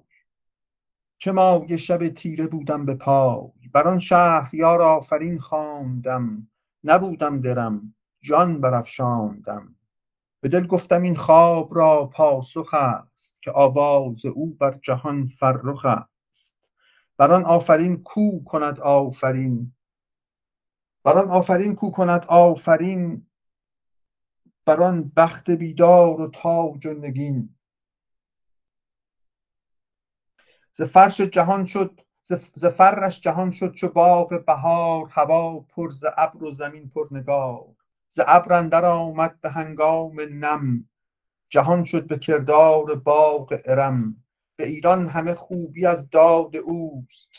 چه 1.18 1.32
مایه 1.32 1.78
شب 1.78 2.10
تیره 2.10 2.48
بودم 2.48 2.86
به 2.86 2.96
پای. 2.96 3.70
بر 3.74 3.88
آن 3.88 4.00
شهریار 4.00 4.82
آفرین 4.82 5.40
خواندم 5.40 6.48
نبودم 6.84 7.42
درم 7.42 7.94
جان 8.22 8.62
برافشاندم. 8.62 9.76
به 10.42 10.50
دل 10.50 10.68
گفتم 10.68 11.02
این 11.02 11.16
خواب 11.16 11.76
را 11.76 12.06
پاسخ 12.06 12.74
است 12.74 13.42
که 13.42 13.52
آواز 13.52 14.26
او 14.26 14.58
بر 14.60 14.80
جهان 14.82 15.28
فرخ 15.28 15.86
بر 17.18 17.32
آن 17.32 17.46
آفرین 17.46 18.04
کو 18.04 18.44
کند 18.44 18.80
آفرین. 18.80 19.74
بر 21.04 21.18
آن 21.18 21.30
آفرین 21.32 21.76
کو 21.76 21.92
کند 21.92 22.26
آفرین. 22.28 23.28
بر 24.66 24.82
آن 24.82 25.12
بخت 25.18 25.50
بیدار 25.50 26.22
و 26.22 26.28
تاج 26.28 26.86
و 26.86 26.94
نگین. 26.94 27.56
ز 30.72 30.82
فرش 30.82 31.22
جهان 31.22 31.66
شد 31.66 32.02
ز 32.56 32.66
فرش 32.66 33.22
جهان 33.22 33.52
شد 33.52 33.74
چو 33.74 33.88
باغ 33.88 34.46
بهار 34.46 35.08
هوا 35.12 35.60
پر 35.60 35.90
ز 35.90 36.06
ابر 36.18 36.44
و 36.44 36.52
زمین 36.52 36.90
پر 36.90 37.08
نگار. 37.12 37.66
ز 38.10 38.20
ابر 38.28 38.54
اندر 38.54 38.86
آمد 38.86 39.42
به 39.42 39.50
هنگام 39.50 40.22
نم. 40.22 40.90
جهان 41.50 41.84
شد 41.84 42.08
به 42.08 42.20
کردار 42.20 42.96
باغ 42.96 43.62
ارم. 43.66 44.25
به 44.56 44.68
ایران 44.68 45.10
همه 45.10 45.36
خوبی 45.36 45.86
از 45.86 46.10
داد 46.10 46.56
اوست. 46.56 47.32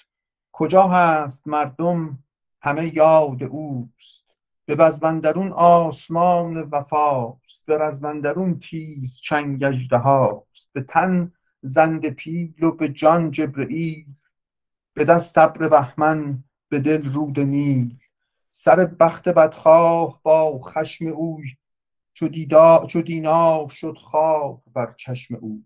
کجا 0.52 0.88
هست 0.88 1.48
مردم 1.48 2.18
همه 2.62 2.96
یاد 2.96 3.42
اوست؟ 3.42 4.34
به 4.64 4.76
بزم 4.76 5.20
آسمان 5.52 6.56
وفاست 6.56 7.66
به 7.66 7.78
رزم 7.78 8.58
تیز 8.58 9.20
چنگ 9.20 9.64
اژدهاست. 9.64 10.70
به 10.72 10.80
تن 10.82 11.32
زنده 11.62 12.10
پیل 12.10 12.64
و 12.64 12.72
به 12.72 12.88
جان 12.88 13.30
جبرئیل 13.30 14.06
به 14.94 15.04
دست 15.04 15.38
ابر 15.38 15.68
بهمن 15.68 16.44
به 16.68 16.78
دل 16.78 17.04
رود 17.04 17.40
نیل. 17.40 17.98
سر 18.52 18.84
بخت 18.84 19.28
بدخواه 19.28 20.20
با 20.22 20.58
خشم 20.58 21.06
اوی 21.06 21.56
چو, 22.12 22.28
چو 22.86 23.02
دینار 23.02 23.68
شد 23.68 23.96
خواب 23.98 24.62
بر 24.74 24.94
چشم 24.96 25.34
او 25.34 25.64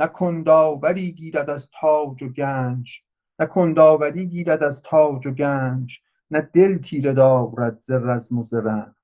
نه 0.00 0.06
کنداوری 0.06 1.12
گیرد 1.12 1.50
از 1.50 1.70
تاج 1.80 2.22
و 2.22 2.28
گنج 2.28 3.00
نه 3.38 3.46
کنداوری 3.46 4.26
گیرد 4.26 4.62
از 4.62 4.82
تاج 4.82 5.26
و 5.26 5.30
گنج 5.30 6.00
نه 6.30 6.40
دل 6.40 6.78
تیره 6.78 7.12
دارد 7.12 7.78
ز 7.78 7.90
رزم 7.90 8.38
و 8.38 8.44
ز 8.44 8.54
رنج. 8.54 8.94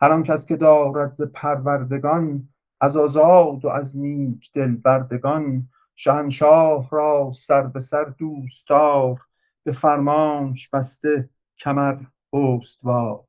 هر 0.00 0.12
آن 0.12 0.22
کس 0.22 0.46
که 0.46 0.56
دارد 0.56 1.12
ز 1.12 1.22
پروردگان 1.22 2.48
از 2.80 2.96
آزاد 2.96 3.64
و 3.64 3.68
از 3.68 3.98
نیک 3.98 4.50
دل 4.54 4.76
بردگان 4.76 5.68
شهنشاه 5.96 6.88
را 6.90 7.32
سر 7.34 7.62
به 7.62 7.80
سر 7.80 8.04
دوستار 8.04 9.20
به 9.64 9.72
فرمانش 9.72 10.68
بسته 10.68 11.28
کمر 11.58 11.96
استوار. 12.32 13.24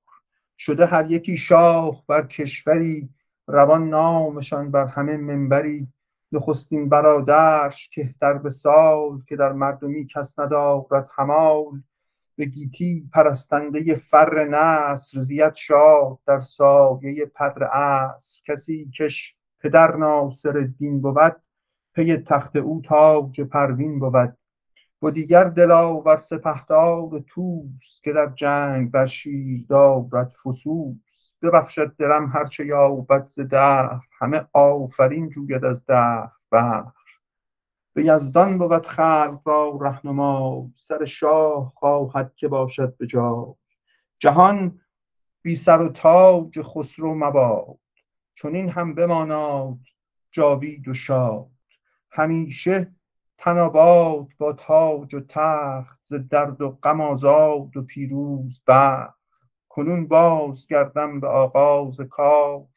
شده 0.57 0.85
هر 0.85 1.11
یکی 1.11 1.37
شاه 1.37 2.03
بر 2.07 2.27
کشوری 2.27 3.09
روان 3.47 3.89
نامشان 3.89 4.71
بر 4.71 4.85
همه 4.85 5.17
منبری. 5.17 5.87
نخستین 6.31 6.89
برادرش 6.89 7.89
کهتر 7.89 8.33
به 8.33 8.49
سال 8.49 9.21
که 9.27 9.35
در 9.35 9.53
مردمی 9.53 10.07
کس 10.07 10.39
ندارد 10.39 11.09
همال 11.15 11.81
به 12.35 12.45
گیتی 12.45 13.09
پرستنده 13.13 13.95
فر 13.95 14.45
نصر 14.45 15.19
زیاد 15.19 15.55
شاه 15.55 16.19
در 16.27 16.39
سایه 16.39 17.25
پر 17.25 17.63
عصر. 17.63 18.41
کسی 18.47 18.91
کش 18.99 19.35
پدر 19.59 19.95
ناصر 19.95 20.69
دین 20.79 21.01
بود 21.01 21.35
پی 21.93 22.17
تخت 22.17 22.55
او 22.55 22.81
تاج 22.85 23.41
پروین 23.41 23.99
بود. 23.99 24.38
و 25.01 25.11
دیگر 25.11 25.43
دلاور 25.43 26.17
سپهدار 26.17 27.23
توس 27.27 28.01
که 28.03 28.13
در 28.13 28.33
جنگ 28.35 28.91
بر 28.91 29.05
شیر 29.05 29.65
دارد 29.69 30.33
فسوس. 30.43 31.33
ببخشد 31.41 31.95
درم 31.95 32.27
هرچه 32.27 32.65
یابد 32.65 33.27
ز 33.27 33.39
دهر 33.39 34.01
همه 34.19 34.47
آفرین 34.53 35.29
جوید 35.29 35.65
از 35.65 35.85
دهر 35.85 36.31
بهر. 36.51 36.93
به 37.93 38.05
یزدان 38.05 38.57
بود 38.57 38.85
خلق 38.85 39.41
را 39.45 39.79
رهنما 39.81 40.69
سر 40.75 41.05
شاه 41.05 41.73
خواهد 41.75 42.33
که 42.35 42.47
باشد 42.47 42.97
به 42.97 43.07
جهان 44.19 44.79
بی 45.41 45.55
سر 45.55 45.81
و 45.81 45.89
تاج 45.89 46.61
خسرو 46.61 47.15
مباد 47.15 47.79
چنین 48.35 48.69
هم 48.69 48.95
بماناد 48.95 49.77
جاوید 50.31 50.87
و 50.87 50.93
شاد. 50.93 51.49
همیشه 52.11 52.95
تناباد 53.41 54.27
با 54.37 54.53
تاج 54.53 55.15
و 55.15 55.19
تخت 55.29 56.01
ز 56.01 56.13
درد 56.13 56.61
و 56.61 56.69
غم 56.69 57.01
آزاد 57.01 57.77
و 57.77 57.83
پیروز 57.83 58.63
بخت 58.67 59.19
کنون 59.69 60.07
باز 60.07 60.67
گردم 60.67 61.19
به 61.19 61.27
آغاز 61.27 62.01
کار. 62.01 62.67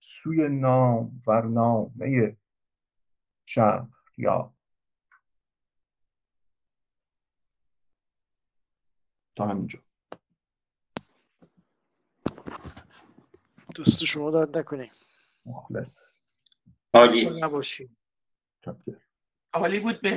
سوی 0.00 0.48
نام 0.48 1.22
ورنامه 1.26 2.36
شهریار. 3.46 4.50
تا 9.36 9.46
همینجا. 9.46 9.78
دوست 13.74 14.04
شما 14.04 14.30
داد 14.30 14.58
نکنیم 14.58 14.90
مخلص. 15.46 16.18
عالی. 16.94 17.40
نباشیم 17.40 17.96
چاکر. 19.56 19.66
عالی 19.66 19.80
بود 19.80 20.00
به 20.00 20.10